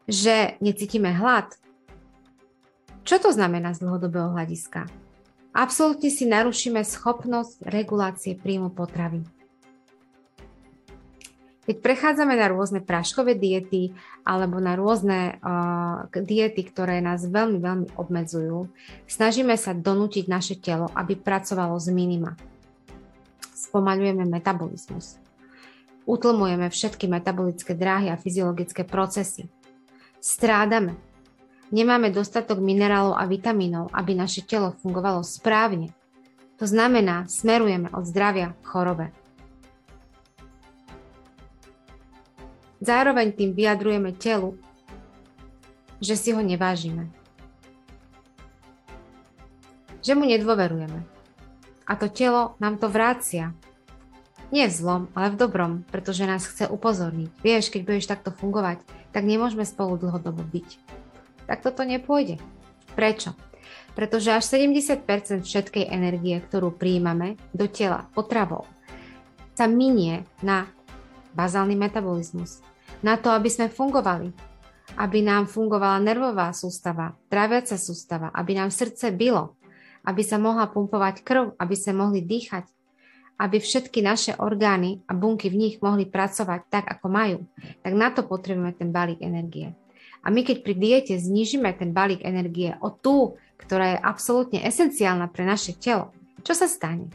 že 0.05 0.57
necítime 0.61 1.09
hlad, 1.13 1.57
čo 3.07 3.23
to 3.23 3.31
znamená 3.31 3.71
z 3.71 3.87
dlhodobého 3.87 4.35
hľadiska? 4.35 4.83
Absolútne 5.55 6.11
si 6.11 6.27
narušíme 6.27 6.83
schopnosť 6.83 7.63
regulácie 7.63 8.35
príjmu 8.35 8.75
potravy. 8.75 9.23
Keď 11.67 11.83
prechádzame 11.83 12.35
na 12.35 12.47
rôzne 12.51 12.79
práškové 12.83 13.35
diety 13.35 13.95
alebo 14.27 14.59
na 14.59 14.75
rôzne 14.75 15.39
uh, 15.39 16.07
diety, 16.11 16.63
ktoré 16.67 16.99
nás 16.99 17.27
veľmi, 17.27 17.59
veľmi 17.59 17.87
obmedzujú, 17.95 18.71
snažíme 19.07 19.55
sa 19.55 19.71
donútiť 19.71 20.27
naše 20.27 20.59
telo, 20.59 20.91
aby 20.91 21.15
pracovalo 21.15 21.79
z 21.79 21.91
minima. 21.95 22.35
Spomaľujeme 23.55 24.27
metabolizmus. 24.27 25.19
Utlmujeme 26.07 26.71
všetky 26.71 27.07
metabolické 27.11 27.75
dráhy 27.75 28.11
a 28.11 28.19
fyziologické 28.19 28.87
procesy. 28.87 29.51
Strádame. 30.23 31.06
Nemáme 31.67 32.15
dostatok 32.15 32.63
minerálov 32.63 33.19
a 33.19 33.27
vitamínov, 33.27 33.91
aby 33.91 34.15
naše 34.15 34.39
telo 34.47 34.71
fungovalo 34.79 35.19
správne. 35.19 35.91
To 36.57 36.65
znamená, 36.65 37.27
smerujeme 37.27 37.91
od 37.91 38.07
zdravia 38.07 38.55
k 38.63 38.65
chorobe. 38.65 39.07
Zároveň 42.79 43.35
tým 43.35 43.51
vyjadrujeme 43.51 44.15
telu, 44.15 44.55
že 45.99 46.15
si 46.15 46.31
ho 46.31 46.39
nevážime. 46.39 47.09
Že 50.05 50.13
mu 50.15 50.23
nedôverujeme. 50.23 51.03
A 51.83 51.93
to 51.99 52.07
telo 52.07 52.55
nám 52.63 52.79
to 52.79 52.87
vrácia. 52.87 53.51
Nie 54.47 54.71
v 54.71 54.77
zlom, 54.79 55.03
ale 55.11 55.35
v 55.35 55.39
dobrom, 55.43 55.83
pretože 55.91 56.23
nás 56.23 56.47
chce 56.47 56.71
upozorniť. 56.71 57.43
Vieš, 57.43 57.67
keď 57.67 57.81
budeš 57.83 58.07
takto 58.07 58.31
fungovať, 58.31 58.79
tak 59.11 59.27
nemôžeme 59.27 59.67
spolu 59.67 59.99
dlhodobo 59.99 60.39
byť. 60.47 60.79
Tak 61.47 61.63
toto 61.63 61.87
nepôjde. 61.87 62.37
Prečo? 62.93 63.33
Pretože 63.97 64.35
až 64.35 64.45
70% 64.61 65.41
všetkej 65.41 65.89
energie, 65.89 66.37
ktorú 66.37 66.75
príjmame 66.75 67.39
do 67.55 67.65
tela 67.65 68.05
potravou, 68.13 68.69
sa 69.57 69.65
minie 69.65 70.21
na 70.45 70.69
bazálny 71.33 71.73
metabolizmus. 71.73 72.61
Na 73.01 73.17
to, 73.17 73.33
aby 73.33 73.49
sme 73.49 73.73
fungovali, 73.73 74.29
aby 75.01 75.19
nám 75.25 75.49
fungovala 75.49 75.97
nervová 76.01 76.53
sústava, 76.53 77.17
tráviaca 77.29 77.73
sústava, 77.77 78.29
aby 78.33 78.53
nám 78.57 78.69
srdce 78.69 79.09
bylo, 79.13 79.57
aby 80.05 80.21
sa 80.21 80.37
mohla 80.37 80.69
pumpovať 80.69 81.25
krv, 81.25 81.45
aby 81.57 81.75
sme 81.75 82.05
mohli 82.05 82.21
dýchať, 82.21 82.69
aby 83.37 83.61
všetky 83.61 84.01
naše 84.01 84.33
orgány 84.37 85.05
a 85.05 85.13
bunky 85.13 85.49
v 85.53 85.57
nich 85.57 85.75
mohli 85.81 86.09
pracovať 86.09 86.61
tak, 86.73 86.85
ako 86.89 87.05
majú, 87.09 87.37
tak 87.85 87.93
na 87.93 88.09
to 88.09 88.25
potrebujeme 88.25 88.73
ten 88.73 88.89
balík 88.89 89.21
energie. 89.21 89.77
A 90.21 90.33
my 90.33 90.41
keď 90.43 90.65
pri 90.65 90.73
diete 90.75 91.13
znižíme 91.17 91.69
ten 91.77 91.93
balík 91.93 92.25
energie 92.25 92.75
o 92.79 92.89
tú, 92.93 93.37
ktorá 93.57 93.97
je 93.97 94.03
absolútne 94.03 94.59
esenciálna 94.65 95.29
pre 95.29 95.45
naše 95.45 95.75
telo, 95.77 96.13
čo 96.41 96.53
sa 96.53 96.69
stane? 96.69 97.09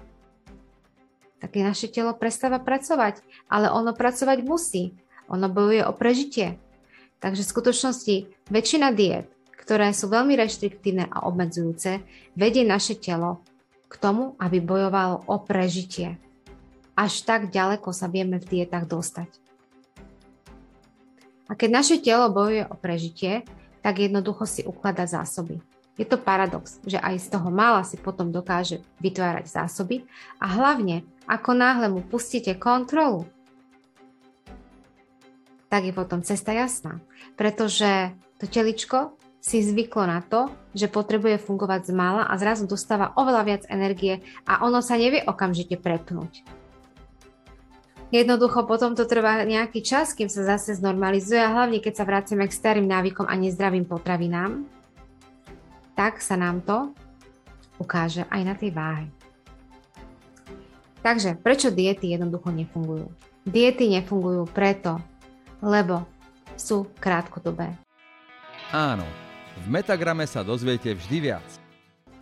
tak 1.42 1.58
naše 1.58 1.90
telo 1.90 2.14
prestáva 2.14 2.62
pracovať, 2.62 3.18
ale 3.50 3.66
ono 3.66 3.90
pracovať 3.98 4.46
musí. 4.46 4.94
Ono 5.26 5.50
bojuje 5.50 5.82
o 5.82 5.90
prežitie. 5.90 6.54
Takže 7.18 7.42
v 7.42 7.52
skutočnosti 7.58 8.14
väčšina 8.46 8.94
diet, 8.94 9.26
ktoré 9.58 9.90
sú 9.90 10.06
veľmi 10.06 10.38
reštriktívne 10.38 11.10
a 11.10 11.26
obmedzujúce, 11.26 11.98
vedie 12.38 12.62
naše 12.62 12.94
telo 12.94 13.42
k 13.90 13.94
tomu, 13.98 14.38
aby 14.38 14.62
bojovalo 14.62 15.26
o 15.26 15.42
prežitie. 15.42 16.14
Až 16.94 17.26
tak 17.26 17.50
ďaleko 17.50 17.90
sa 17.90 18.06
vieme 18.06 18.38
v 18.38 18.46
dietách 18.46 18.86
dostať. 18.86 19.41
A 21.52 21.56
keď 21.56 21.68
naše 21.68 22.00
telo 22.00 22.32
bojuje 22.32 22.64
o 22.64 22.72
prežitie, 22.80 23.44
tak 23.84 24.00
jednoducho 24.00 24.48
si 24.48 24.64
uklada 24.64 25.04
zásoby. 25.04 25.60
Je 26.00 26.08
to 26.08 26.16
paradox, 26.16 26.80
že 26.88 26.96
aj 26.96 27.20
z 27.20 27.26
toho 27.28 27.52
mála 27.52 27.84
si 27.84 28.00
potom 28.00 28.32
dokáže 28.32 28.80
vytvárať 29.04 29.52
zásoby 29.52 30.08
a 30.40 30.48
hlavne, 30.48 31.04
ako 31.28 31.52
náhle 31.52 31.92
mu 31.92 32.00
pustíte 32.00 32.56
kontrolu, 32.56 33.28
tak 35.68 35.84
je 35.84 35.92
potom 35.92 36.24
cesta 36.24 36.56
jasná. 36.56 37.04
Pretože 37.36 38.16
to 38.40 38.48
teličko 38.48 39.12
si 39.44 39.60
zvyklo 39.60 40.08
na 40.08 40.24
to, 40.24 40.48
že 40.72 40.88
potrebuje 40.88 41.36
fungovať 41.36 41.88
z 41.88 41.92
mála 41.92 42.24
a 42.24 42.40
zrazu 42.40 42.64
dostáva 42.64 43.12
oveľa 43.20 43.42
viac 43.44 43.62
energie 43.68 44.24
a 44.48 44.64
ono 44.64 44.80
sa 44.80 44.96
nevie 44.96 45.20
okamžite 45.20 45.76
prepnúť. 45.76 46.61
Jednoducho 48.12 48.68
potom 48.68 48.92
to 48.92 49.08
trvá 49.08 49.40
nejaký 49.48 49.80
čas, 49.80 50.12
kým 50.12 50.28
sa 50.28 50.44
zase 50.44 50.76
znormalizuje 50.76 51.40
a 51.40 51.48
hlavne 51.48 51.80
keď 51.80 51.96
sa 51.96 52.04
vracíme 52.04 52.44
k 52.44 52.52
starým 52.52 52.84
návykom 52.84 53.24
a 53.24 53.32
nezdravým 53.40 53.88
potravinám, 53.88 54.68
tak 55.96 56.20
sa 56.20 56.36
nám 56.36 56.60
to 56.60 56.92
ukáže 57.80 58.28
aj 58.28 58.42
na 58.44 58.52
tej 58.52 58.76
váhe. 58.76 59.08
Takže 61.00 61.40
prečo 61.40 61.72
diety 61.72 62.12
jednoducho 62.12 62.52
nefungujú? 62.52 63.08
Diety 63.48 63.88
nefungujú 63.88 64.44
preto, 64.52 65.00
lebo 65.64 66.04
sú 66.52 66.92
krátkodobé. 67.00 67.72
Áno, 68.76 69.08
v 69.64 69.66
Metagrame 69.72 70.28
sa 70.28 70.44
dozviete 70.44 70.92
vždy 70.92 71.32
viac. 71.32 71.48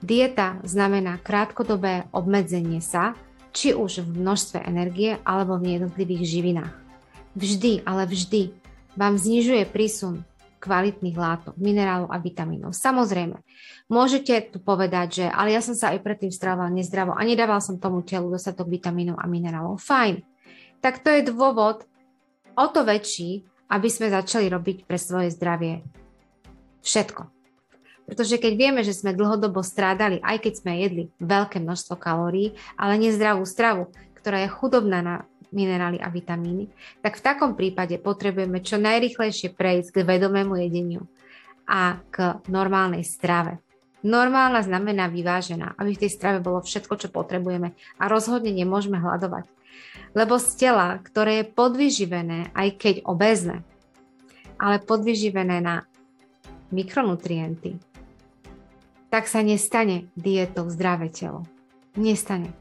Dieta 0.00 0.56
znamená 0.62 1.18
krátkodobé 1.18 2.06
obmedzenie 2.14 2.78
sa, 2.78 3.18
či 3.50 3.74
už 3.74 4.06
v 4.06 4.22
množstve 4.22 4.62
energie 4.62 5.18
alebo 5.26 5.58
v 5.58 5.78
jednotlivých 5.78 6.22
živinách. 6.26 6.74
Vždy, 7.34 7.86
ale 7.86 8.06
vždy 8.06 8.50
vám 8.98 9.14
znižuje 9.14 9.66
prísun 9.70 10.26
kvalitných 10.60 11.16
látok, 11.16 11.56
minerálov 11.56 12.12
a 12.12 12.20
vitamínov. 12.20 12.76
Samozrejme, 12.76 13.40
môžete 13.88 14.52
tu 14.52 14.60
povedať, 14.60 15.24
že 15.24 15.26
ale 15.32 15.56
ja 15.56 15.64
som 15.64 15.72
sa 15.72 15.96
aj 15.96 16.04
predtým 16.04 16.28
stravoval 16.28 16.68
nezdravo 16.68 17.16
a 17.16 17.22
nedával 17.24 17.64
som 17.64 17.80
tomu 17.80 18.04
telu 18.04 18.28
dostatok 18.28 18.68
vitamínov 18.68 19.16
a 19.16 19.24
minerálov. 19.24 19.80
Fajn. 19.80 20.20
Tak 20.84 21.00
to 21.00 21.08
je 21.08 21.32
dôvod 21.32 21.88
o 22.52 22.66
to 22.68 22.84
väčší, 22.84 23.40
aby 23.72 23.88
sme 23.88 24.12
začali 24.12 24.52
robiť 24.52 24.84
pre 24.84 25.00
svoje 25.00 25.32
zdravie 25.32 25.80
všetko. 26.84 27.39
Pretože 28.10 28.42
keď 28.42 28.52
vieme, 28.58 28.82
že 28.82 28.90
sme 28.90 29.14
dlhodobo 29.14 29.62
strádali, 29.62 30.18
aj 30.18 30.42
keď 30.42 30.52
sme 30.58 30.82
jedli 30.82 31.04
veľké 31.22 31.62
množstvo 31.62 31.94
kalórií, 31.94 32.58
ale 32.74 32.98
nezdravú 32.98 33.46
stravu, 33.46 33.86
ktorá 34.18 34.42
je 34.42 34.50
chudobná 34.50 34.98
na 34.98 35.16
minerály 35.54 36.02
a 36.02 36.10
vitamíny, 36.10 36.66
tak 37.06 37.22
v 37.22 37.24
takom 37.30 37.54
prípade 37.54 38.02
potrebujeme 38.02 38.58
čo 38.66 38.82
najrychlejšie 38.82 39.54
prejsť 39.54 39.94
k 39.94 39.98
vedomému 40.02 40.58
jedeniu 40.58 41.06
a 41.70 42.02
k 42.10 42.42
normálnej 42.50 43.06
strave. 43.06 43.62
Normálna 44.02 44.66
znamená 44.66 45.06
vyvážená, 45.06 45.78
aby 45.78 45.94
v 45.94 46.02
tej 46.02 46.10
strave 46.10 46.42
bolo 46.42 46.66
všetko, 46.66 46.98
čo 46.98 47.14
potrebujeme 47.14 47.78
a 47.94 48.04
rozhodne 48.10 48.50
nemôžeme 48.50 48.98
hľadovať. 48.98 49.46
Lebo 50.18 50.42
z 50.42 50.50
tela, 50.58 50.98
ktoré 50.98 51.46
je 51.46 51.52
podvyživené, 51.54 52.50
aj 52.58 52.68
keď 52.74 52.94
obezné, 53.06 53.62
ale 54.58 54.82
podvyživené 54.82 55.62
na 55.62 55.86
mikronutrienty, 56.74 57.78
tak 59.10 59.26
sa 59.26 59.42
nestane 59.42 60.08
dietou 60.14 60.70
zdravé 60.70 61.10
telo. 61.10 61.44
Nestane. 61.98 62.54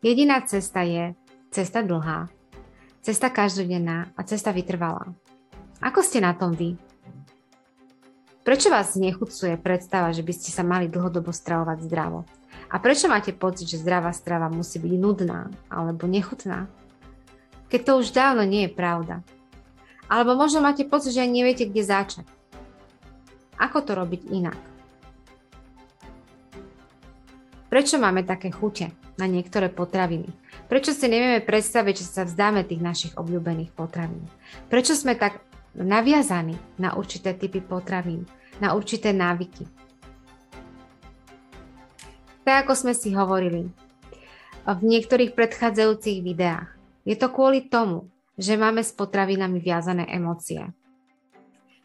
Jediná 0.00 0.40
cesta 0.46 0.86
je 0.86 1.18
Cesta 1.48 1.80
dlhá, 1.80 2.28
cesta 3.00 3.32
každodenná 3.32 4.12
a 4.12 4.20
cesta 4.20 4.52
vytrvalá. 4.52 5.16
Ako 5.80 6.04
ste 6.04 6.20
na 6.20 6.36
tom 6.36 6.52
vy? 6.52 6.76
Prečo 8.44 8.68
vás 8.68 9.00
nechucuje 9.00 9.56
predstava, 9.56 10.12
že 10.12 10.20
by 10.20 10.32
ste 10.36 10.52
sa 10.52 10.60
mali 10.60 10.92
dlhodobo 10.92 11.32
stravovať 11.32 11.88
zdravo? 11.88 12.28
A 12.68 12.76
prečo 12.84 13.08
máte 13.08 13.32
pocit, 13.32 13.64
že 13.64 13.80
zdravá 13.80 14.12
strava 14.12 14.52
musí 14.52 14.76
byť 14.76 14.92
nudná 15.00 15.48
alebo 15.72 16.04
nechutná? 16.04 16.68
Keď 17.72 17.80
to 17.80 17.92
už 18.04 18.12
dávno 18.12 18.44
nie 18.44 18.68
je 18.68 18.76
pravda. 18.76 19.24
Alebo 20.04 20.36
možno 20.36 20.60
máte 20.60 20.84
pocit, 20.84 21.16
že 21.16 21.24
ani 21.24 21.40
neviete, 21.40 21.64
kde 21.64 21.80
začať. 21.80 22.28
Ako 23.56 23.80
to 23.88 23.96
robiť 23.96 24.28
inak? 24.28 24.60
Prečo 27.68 28.00
máme 28.00 28.24
také 28.24 28.48
chute 28.48 28.96
na 29.20 29.28
niektoré 29.28 29.68
potraviny? 29.68 30.32
Prečo 30.72 30.96
si 30.96 31.04
nevieme 31.04 31.44
predstaviť, 31.44 31.94
že 32.00 32.06
sa 32.08 32.22
vzdáme 32.24 32.64
tých 32.64 32.80
našich 32.80 33.12
obľúbených 33.20 33.76
potravín? 33.76 34.24
Prečo 34.72 34.96
sme 34.96 35.12
tak 35.12 35.44
naviazaní 35.76 36.56
na 36.80 36.96
určité 36.96 37.36
typy 37.36 37.60
potravín, 37.60 38.24
na 38.56 38.72
určité 38.72 39.12
návyky? 39.12 39.68
Tak 42.48 42.64
ako 42.64 42.72
sme 42.72 42.96
si 42.96 43.12
hovorili 43.12 43.68
v 44.64 44.80
niektorých 44.88 45.36
predchádzajúcich 45.36 46.24
videách, 46.24 46.72
je 47.04 47.20
to 47.20 47.28
kvôli 47.28 47.68
tomu, 47.68 48.08
že 48.40 48.56
máme 48.56 48.80
s 48.80 48.96
potravinami 48.96 49.60
viazané 49.60 50.08
emócie. 50.08 50.72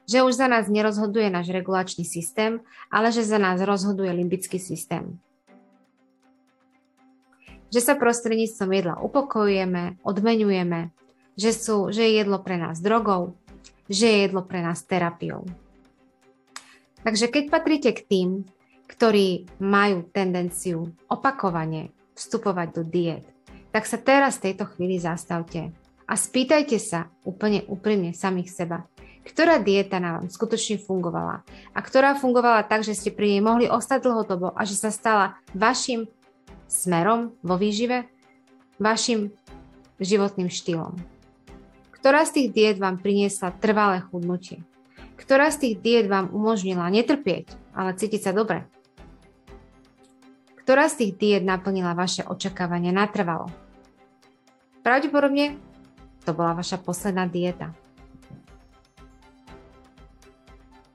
Že 0.07 0.31
už 0.31 0.33
za 0.39 0.47
nás 0.47 0.71
nerozhoduje 0.71 1.27
náš 1.27 1.51
regulačný 1.51 2.07
systém, 2.07 2.63
ale 2.87 3.11
že 3.11 3.27
za 3.27 3.35
nás 3.35 3.59
rozhoduje 3.59 4.07
limbický 4.15 4.63
systém 4.63 5.19
že 7.73 7.81
sa 7.81 7.97
prostredníctvom 7.97 8.69
jedla 8.69 8.95
upokojujeme, 9.01 10.05
odmenujeme, 10.05 10.93
že, 11.33 11.49
sú, 11.49 11.89
že 11.89 12.05
je 12.05 12.21
jedlo 12.21 12.37
pre 12.45 12.61
nás 12.61 12.77
drogou, 12.77 13.33
že 13.89 14.05
je 14.05 14.17
jedlo 14.29 14.45
pre 14.45 14.61
nás 14.61 14.85
terapiou. 14.85 15.49
Takže 17.01 17.33
keď 17.33 17.43
patríte 17.49 17.91
k 17.97 18.05
tým, 18.05 18.29
ktorí 18.85 19.49
majú 19.57 20.05
tendenciu 20.13 20.93
opakovane 21.09 21.89
vstupovať 22.13 22.67
do 22.77 22.83
diet, 22.85 23.25
tak 23.73 23.89
sa 23.89 23.97
teraz 23.97 24.37
v 24.37 24.53
tejto 24.53 24.69
chvíli 24.69 25.01
zastavte 25.01 25.73
a 26.05 26.13
spýtajte 26.13 26.77
sa 26.77 27.09
úplne 27.25 27.65
úprimne 27.65 28.13
samých 28.13 28.53
seba, 28.53 28.85
ktorá 29.25 29.57
dieta 29.57 29.97
na 29.97 30.21
vám 30.21 30.29
skutočne 30.29 30.77
fungovala 30.77 31.41
a 31.73 31.79
ktorá 31.81 32.13
fungovala 32.13 32.69
tak, 32.69 32.85
že 32.85 32.93
ste 32.93 33.09
pri 33.09 33.33
nej 33.33 33.41
mohli 33.41 33.65
ostať 33.65 34.05
dlhodobo 34.05 34.53
a 34.53 34.61
že 34.61 34.77
sa 34.77 34.93
stala 34.93 35.41
vašim 35.57 36.05
smerom 36.73 37.37
vo 37.45 37.55
výžive, 37.61 38.09
vašim 38.81 39.29
životným 40.01 40.49
štýlom. 40.49 40.97
Ktorá 41.93 42.25
z 42.25 42.41
tých 42.41 42.47
diet 42.51 42.77
vám 42.81 42.97
priniesla 42.97 43.53
trvalé 43.53 44.01
chudnutie? 44.09 44.65
Ktorá 45.15 45.53
z 45.53 45.69
tých 45.69 45.75
diet 45.79 46.07
vám 46.09 46.33
umožnila 46.33 46.89
netrpieť, 46.89 47.53
ale 47.71 47.95
cítiť 47.95 48.21
sa 48.27 48.31
dobre? 48.33 48.65
Ktorá 50.65 50.89
z 50.89 51.05
tých 51.05 51.11
diet 51.15 51.43
naplnila 51.45 51.95
vaše 51.95 52.25
očakávania 52.25 52.91
natrvalo? 52.91 53.47
Pravdepodobne 54.83 55.55
to 56.27 56.35
bola 56.35 56.55
vaša 56.55 56.79
posledná 56.79 57.27
dieta. 57.27 57.71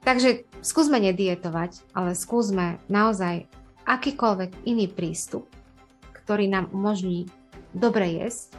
Takže 0.04 0.48
skúsme 0.64 0.96
nedietovať, 1.04 1.84
ale 1.92 2.16
skúsme 2.16 2.80
naozaj 2.88 3.44
akýkoľvek 3.84 4.64
iný 4.64 4.88
prístup, 4.88 5.48
ktorý 6.28 6.44
nám 6.52 6.68
umožní 6.76 7.24
dobre 7.72 8.20
jesť 8.20 8.52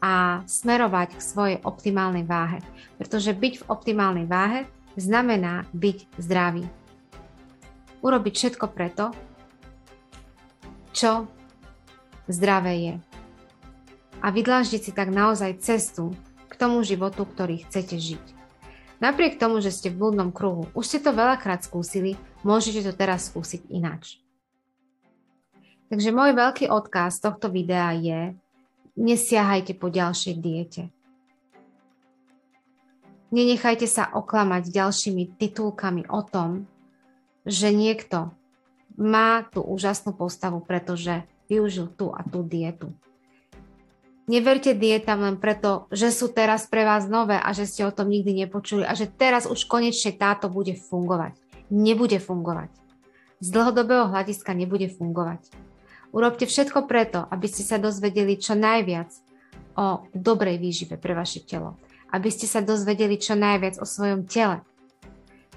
a 0.00 0.40
smerovať 0.48 1.20
k 1.20 1.20
svojej 1.20 1.58
optimálnej 1.60 2.24
váhe. 2.24 2.64
Pretože 2.96 3.36
byť 3.36 3.54
v 3.60 3.68
optimálnej 3.68 4.24
váhe 4.24 4.64
znamená 4.96 5.68
byť 5.76 6.16
zdravý. 6.16 6.64
Urobiť 8.00 8.34
všetko 8.40 8.66
preto, 8.72 9.12
čo 10.96 11.28
zdravé 12.24 12.74
je 12.80 12.94
a 14.24 14.26
vydláždiť 14.32 14.80
si 14.80 14.92
tak 14.96 15.12
naozaj 15.12 15.60
cestu 15.60 16.16
k 16.48 16.56
tomu 16.56 16.80
životu, 16.88 17.28
ktorý 17.28 17.68
chcete 17.68 18.00
žiť. 18.00 18.24
Napriek 19.04 19.36
tomu, 19.36 19.60
že 19.60 19.76
ste 19.76 19.92
v 19.92 20.00
blúdnom 20.00 20.32
kruhu, 20.32 20.72
už 20.72 20.88
ste 20.88 20.98
to 21.04 21.12
veľakrát 21.12 21.62
skúsili, 21.62 22.16
môžete 22.48 22.80
to 22.80 22.96
teraz 22.96 23.28
skúsiť 23.28 23.68
ináč. 23.70 24.24
Takže 25.88 26.12
môj 26.12 26.36
veľký 26.36 26.68
odkaz 26.68 27.16
tohto 27.24 27.48
videa 27.48 27.96
je, 27.96 28.36
nesiahajte 28.98 29.72
po 29.72 29.88
ďalšej 29.88 30.34
diete. 30.36 30.82
Nenechajte 33.28 33.88
sa 33.88 34.08
oklamať 34.12 34.72
ďalšími 34.72 35.36
titulkami 35.36 36.08
o 36.08 36.20
tom, 36.24 36.64
že 37.44 37.72
niekto 37.72 38.32
má 38.96 39.44
tú 39.48 39.64
úžasnú 39.64 40.16
postavu, 40.16 40.60
pretože 40.60 41.24
využil 41.48 41.88
tú 41.92 42.12
a 42.12 42.20
tú 42.24 42.44
dietu. 42.44 42.92
Neverte 44.28 44.76
dietam 44.76 45.24
len 45.24 45.40
preto, 45.40 45.88
že 45.88 46.12
sú 46.12 46.28
teraz 46.28 46.68
pre 46.68 46.84
vás 46.84 47.08
nové 47.08 47.40
a 47.40 47.48
že 47.56 47.64
ste 47.64 47.88
o 47.88 47.92
tom 47.92 48.12
nikdy 48.12 48.44
nepočuli 48.44 48.84
a 48.84 48.92
že 48.92 49.08
teraz 49.08 49.48
už 49.48 49.64
konečne 49.64 50.12
táto 50.12 50.52
bude 50.52 50.76
fungovať. 50.76 51.32
Nebude 51.72 52.20
fungovať. 52.20 52.68
Z 53.40 53.48
dlhodobého 53.48 54.12
hľadiska 54.12 54.52
nebude 54.52 54.92
fungovať. 54.92 55.67
Urobte 56.12 56.48
všetko 56.48 56.88
preto, 56.88 57.24
aby 57.28 57.46
ste 57.46 57.62
sa 57.64 57.76
dozvedeli 57.76 58.40
čo 58.40 58.56
najviac 58.56 59.12
o 59.76 60.08
dobrej 60.10 60.56
výžive 60.58 60.96
pre 60.96 61.12
vaše 61.12 61.44
telo. 61.44 61.76
Aby 62.08 62.32
ste 62.32 62.48
sa 62.48 62.64
dozvedeli 62.64 63.20
čo 63.20 63.36
najviac 63.36 63.76
o 63.78 63.84
svojom 63.84 64.24
tele. 64.24 64.64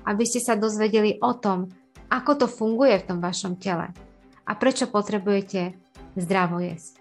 Aby 0.03 0.27
ste 0.27 0.43
sa 0.43 0.59
dozvedeli 0.59 1.17
o 1.23 1.31
tom, 1.33 1.71
ako 2.11 2.45
to 2.45 2.47
funguje 2.51 2.99
v 2.99 3.07
tom 3.07 3.19
vašom 3.23 3.55
tele 3.55 3.95
a 4.43 4.51
prečo 4.59 4.91
potrebujete 4.91 5.79
zdravo 6.19 6.59
jesť. 6.59 6.99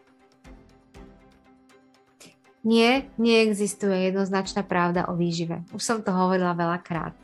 Nie, 2.60 3.08
neexistuje 3.16 4.12
jednoznačná 4.12 4.62
pravda 4.62 5.08
o 5.08 5.16
výžive. 5.16 5.64
Už 5.72 5.80
som 5.80 5.98
to 6.04 6.12
hovorila 6.12 6.52
veľakrát. 6.52 7.16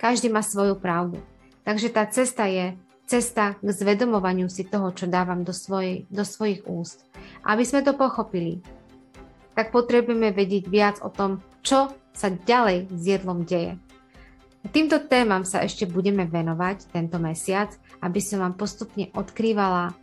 Každý 0.00 0.32
má 0.32 0.40
svoju 0.40 0.74
pravdu. 0.80 1.20
Takže 1.62 1.92
tá 1.92 2.08
cesta 2.08 2.48
je 2.48 2.72
cesta 3.10 3.58
k 3.58 3.66
zvedomovaniu 3.66 4.46
si 4.46 4.62
toho, 4.62 4.94
čo 4.94 5.10
dávam 5.10 5.42
do, 5.42 5.50
svojej, 5.50 6.06
do 6.06 6.22
svojich 6.22 6.62
úst. 6.70 7.02
Aby 7.42 7.66
sme 7.66 7.82
to 7.82 7.98
pochopili, 7.98 8.62
tak 9.58 9.74
potrebujeme 9.74 10.30
vedieť 10.30 10.64
viac 10.70 10.96
o 11.02 11.10
tom, 11.10 11.42
čo 11.66 11.90
sa 12.14 12.30
ďalej 12.30 12.86
s 12.94 13.02
jedlom 13.02 13.42
deje. 13.42 13.74
Týmto 14.70 15.02
témam 15.10 15.42
sa 15.42 15.66
ešte 15.66 15.88
budeme 15.90 16.28
venovať 16.28 16.94
tento 16.94 17.18
mesiac, 17.18 17.74
aby 17.98 18.20
som 18.22 18.44
vám 18.44 18.54
postupne 18.54 19.10
odkrývala 19.16 19.96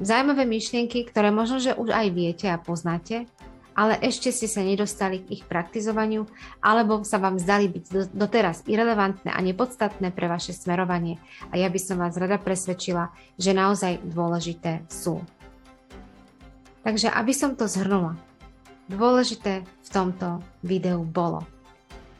zaujímavé 0.00 0.48
myšlienky, 0.48 1.06
ktoré 1.06 1.30
možno, 1.30 1.60
že 1.62 1.76
už 1.76 1.92
aj 1.92 2.08
viete 2.16 2.46
a 2.48 2.58
poznáte, 2.58 3.28
ale 3.76 4.00
ešte 4.00 4.32
ste 4.32 4.48
sa 4.48 4.64
nedostali 4.64 5.20
k 5.20 5.38
ich 5.38 5.44
praktizovaniu 5.44 6.24
alebo 6.64 7.04
sa 7.04 7.20
vám 7.20 7.36
zdali 7.36 7.68
byť 7.68 8.16
doteraz 8.16 8.64
irrelevantné 8.64 9.28
a 9.28 9.38
nepodstatné 9.44 10.16
pre 10.16 10.26
vaše 10.26 10.56
smerovanie 10.56 11.20
a 11.52 11.60
ja 11.60 11.68
by 11.68 11.76
som 11.76 12.00
vás 12.00 12.16
rada 12.16 12.40
presvedčila, 12.40 13.12
že 13.36 13.52
naozaj 13.52 14.00
dôležité 14.08 14.88
sú. 14.88 15.20
Takže 16.80 17.12
aby 17.12 17.36
som 17.36 17.52
to 17.52 17.68
zhrnula, 17.68 18.16
dôležité 18.88 19.62
v 19.62 19.88
tomto 19.92 20.40
videu 20.64 21.04
bolo 21.04 21.44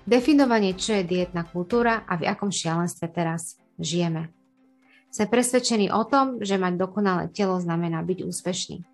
definovanie, 0.07 0.79
čo 0.79 1.03
je 1.03 1.09
dietná 1.09 1.43
kultúra 1.43 2.07
a 2.07 2.15
v 2.15 2.31
akom 2.31 2.55
šialenstve 2.55 3.11
teraz 3.11 3.59
žijeme. 3.77 4.31
Sme 5.11 5.27
presvedčení 5.27 5.91
o 5.91 6.05
tom, 6.07 6.39
že 6.45 6.61
mať 6.61 6.79
dokonalé 6.79 7.25
telo 7.35 7.59
znamená 7.59 8.05
byť 8.05 8.19
úspešný. 8.23 8.85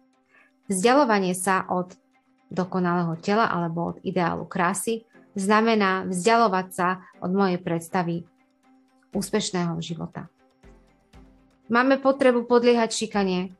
Vzdialovanie 0.71 1.37
sa 1.37 1.69
od 1.69 1.99
dokonalého 2.53 3.17
tela 3.19 3.49
alebo 3.49 3.97
od 3.97 3.97
ideálu 4.05 4.45
krásy, 4.45 5.09
znamená 5.33 6.05
vzdialovať 6.05 6.67
sa 6.71 6.89
od 7.25 7.33
mojej 7.33 7.57
predstavy 7.57 8.29
úspešného 9.17 9.77
života. 9.81 10.29
Máme 11.73 11.97
potrebu 12.05 12.45
podliehať 12.45 12.93
šikanie 12.93 13.41
e, 13.45 13.51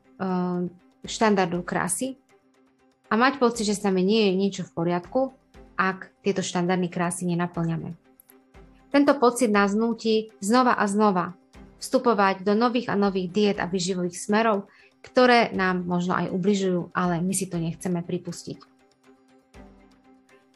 štandardu 1.01 1.65
krásy 1.65 2.13
a 3.09 3.17
mať 3.17 3.41
pocit, 3.41 3.65
že 3.65 3.77
sa 3.77 3.89
mi 3.89 4.05
nie 4.05 4.29
je 4.29 4.33
niečo 4.37 4.63
v 4.69 4.73
poriadku, 4.77 5.33
ak 5.73 6.13
tieto 6.21 6.45
štandardy 6.45 6.93
krásy 6.93 7.25
nenaplňame. 7.25 7.97
Tento 8.93 9.17
pocit 9.17 9.49
nás 9.49 9.73
nutí 9.73 10.29
znova 10.37 10.77
a 10.77 10.85
znova 10.85 11.33
vstupovať 11.81 12.45
do 12.45 12.53
nových 12.53 12.93
a 12.93 12.95
nových 12.95 13.27
diet 13.33 13.57
a 13.57 13.65
vyživových 13.65 14.15
smerov, 14.15 14.69
ktoré 15.03 15.51
nám 15.51 15.83
možno 15.83 16.15
aj 16.15 16.31
ubližujú, 16.31 16.93
ale 16.95 17.19
my 17.19 17.33
si 17.35 17.49
to 17.49 17.59
nechceme 17.59 18.05
pripustiť. 18.05 18.72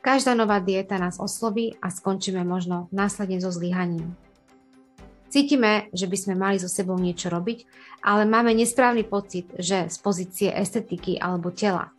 Každá 0.07 0.39
nová 0.39 0.63
dieta 0.63 0.95
nás 0.95 1.19
osloví 1.19 1.75
a 1.83 1.91
skončíme 1.91 2.39
možno 2.47 2.87
následne 2.95 3.43
so 3.43 3.51
zlyhaním. 3.51 4.15
Cítime, 5.27 5.91
že 5.91 6.07
by 6.07 6.15
sme 6.15 6.35
mali 6.39 6.63
so 6.63 6.71
sebou 6.71 6.95
niečo 6.95 7.27
robiť, 7.27 7.67
ale 8.07 8.23
máme 8.23 8.55
nesprávny 8.55 9.03
pocit, 9.03 9.51
že 9.59 9.91
z 9.91 9.97
pozície 9.99 10.47
estetiky 10.47 11.19
alebo 11.19 11.51
tela. 11.51 11.91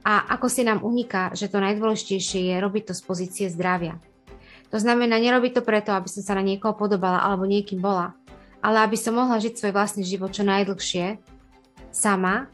A 0.00 0.32
ako 0.32 0.48
si 0.48 0.64
nám 0.64 0.80
uniká, 0.80 1.36
že 1.36 1.52
to 1.52 1.60
najdôležitejšie 1.60 2.40
je 2.40 2.56
robiť 2.56 2.82
to 2.88 2.94
z 2.96 3.02
pozície 3.04 3.46
zdravia. 3.52 4.00
To 4.72 4.80
znamená 4.80 5.20
nerobiť 5.20 5.60
to 5.60 5.62
preto, 5.62 5.92
aby 5.92 6.08
som 6.08 6.24
sa 6.24 6.40
na 6.40 6.40
niekoho 6.40 6.72
podobala 6.72 7.20
alebo 7.20 7.44
niekým 7.44 7.84
bola, 7.84 8.16
ale 8.64 8.80
aby 8.80 8.96
som 8.96 9.12
mohla 9.12 9.36
žiť 9.44 9.60
svoj 9.60 9.76
vlastný 9.76 10.08
život 10.08 10.32
čo 10.32 10.40
najdlhšie, 10.40 11.20
sama, 11.92 12.48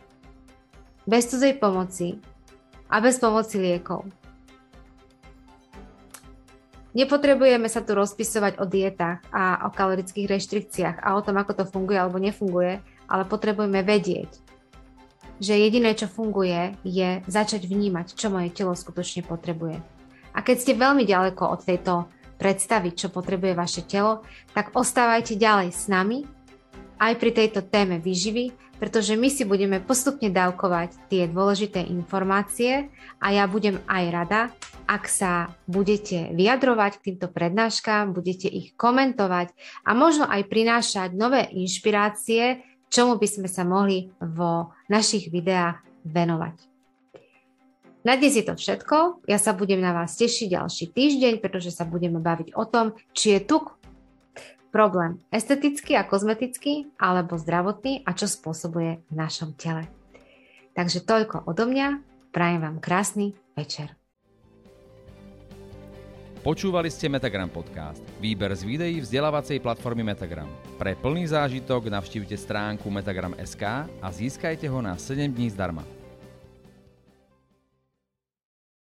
bez 1.07 1.31
cudzej 1.31 1.55
pomoci 1.63 2.19
a 2.91 2.99
bez 2.99 3.23
pomoci 3.23 3.63
liekov. 3.63 4.22
Nepotrebujeme 6.93 7.73
sa 7.73 7.81
tu 7.81 7.97
rozpisovať 7.97 8.61
o 8.61 8.69
dietách 8.69 9.25
a 9.33 9.65
o 9.65 9.73
kalorických 9.73 10.29
reštrikciách 10.29 10.97
a 11.01 11.17
o 11.17 11.25
tom, 11.25 11.41
ako 11.41 11.53
to 11.57 11.65
funguje 11.65 11.97
alebo 11.97 12.21
nefunguje, 12.21 12.85
ale 13.09 13.25
potrebujeme 13.25 13.81
vedieť, 13.81 14.29
že 15.41 15.57
jediné, 15.57 15.97
čo 15.97 16.13
funguje, 16.13 16.77
je 16.85 17.25
začať 17.25 17.65
vnímať, 17.65 18.13
čo 18.13 18.29
moje 18.29 18.53
telo 18.53 18.77
skutočne 18.77 19.25
potrebuje. 19.25 19.81
A 20.37 20.39
keď 20.45 20.57
ste 20.61 20.73
veľmi 20.77 21.09
ďaleko 21.09 21.43
od 21.49 21.61
tejto 21.65 22.13
predstavy, 22.37 22.93
čo 22.93 23.09
potrebuje 23.09 23.57
vaše 23.57 23.83
telo, 23.89 24.25
tak 24.53 24.77
ostávajte 24.77 25.33
ďalej 25.41 25.73
s 25.73 25.89
nami 25.89 26.29
aj 27.01 27.13
pri 27.17 27.31
tejto 27.33 27.65
téme 27.73 28.05
výživy, 28.05 28.53
pretože 28.77 29.15
my 29.17 29.33
si 29.33 29.49
budeme 29.49 29.81
postupne 29.81 30.29
dávkovať 30.29 31.09
tie 31.09 31.25
dôležité 31.31 31.87
informácie 31.87 32.91
a 33.23 33.33
ja 33.33 33.47
budem 33.47 33.79
aj 33.87 34.05
rada, 34.11 34.41
ak 34.93 35.09
sa 35.09 35.57
budete 35.65 36.37
vyjadrovať 36.37 37.01
k 37.01 37.05
týmto 37.09 37.33
prednáškám, 37.33 38.13
budete 38.13 38.45
ich 38.53 38.77
komentovať 38.77 39.57
a 39.89 39.97
možno 39.97 40.29
aj 40.29 40.53
prinášať 40.53 41.17
nové 41.17 41.49
inšpirácie, 41.49 42.61
čomu 42.93 43.17
by 43.17 43.25
sme 43.25 43.49
sa 43.49 43.65
mohli 43.65 44.13
vo 44.21 44.77
našich 44.93 45.33
videách 45.33 45.81
venovať. 46.05 46.69
Na 48.05 48.21
dnes 48.21 48.37
je 48.37 48.45
to 48.45 48.53
všetko. 48.53 49.25
Ja 49.31 49.41
sa 49.41 49.57
budem 49.57 49.81
na 49.81 49.97
vás 49.97 50.19
tešiť 50.21 50.53
ďalší 50.53 50.85
týždeň, 50.93 51.41
pretože 51.41 51.73
sa 51.73 51.89
budeme 51.89 52.21
baviť 52.21 52.53
o 52.53 52.69
tom, 52.69 52.93
či 53.17 53.39
je 53.39 53.41
tu 53.49 53.65
problém 54.75 55.23
estetický 55.33 55.97
a 55.97 56.05
kozmetický 56.05 56.93
alebo 57.01 57.41
zdravotný 57.41 58.05
a 58.05 58.13
čo 58.13 58.29
spôsobuje 58.29 59.01
v 59.09 59.15
našom 59.15 59.57
tele. 59.57 59.89
Takže 60.77 61.01
toľko 61.01 61.49
odo 61.49 61.65
mňa. 61.65 62.03
Prajem 62.33 62.61
vám 62.65 62.77
krásny 62.81 63.37
večer. 63.55 64.02
Počúvali 66.43 66.91
ste 66.91 67.07
Metagram 67.07 67.47
podcast, 67.47 68.03
výber 68.19 68.51
z 68.51 68.67
videí 68.67 68.99
vzdelávacej 68.99 69.63
platformy 69.63 70.03
Metagram. 70.03 70.51
Pre 70.75 70.99
plný 70.99 71.31
zážitok 71.31 71.87
navštívte 71.87 72.35
stránku 72.35 72.91
metagram.sk 72.91 73.63
a 73.87 74.09
získajte 74.11 74.67
ho 74.67 74.83
na 74.83 74.99
7 74.99 75.31
dní 75.31 75.55
zdarma. 75.55 76.02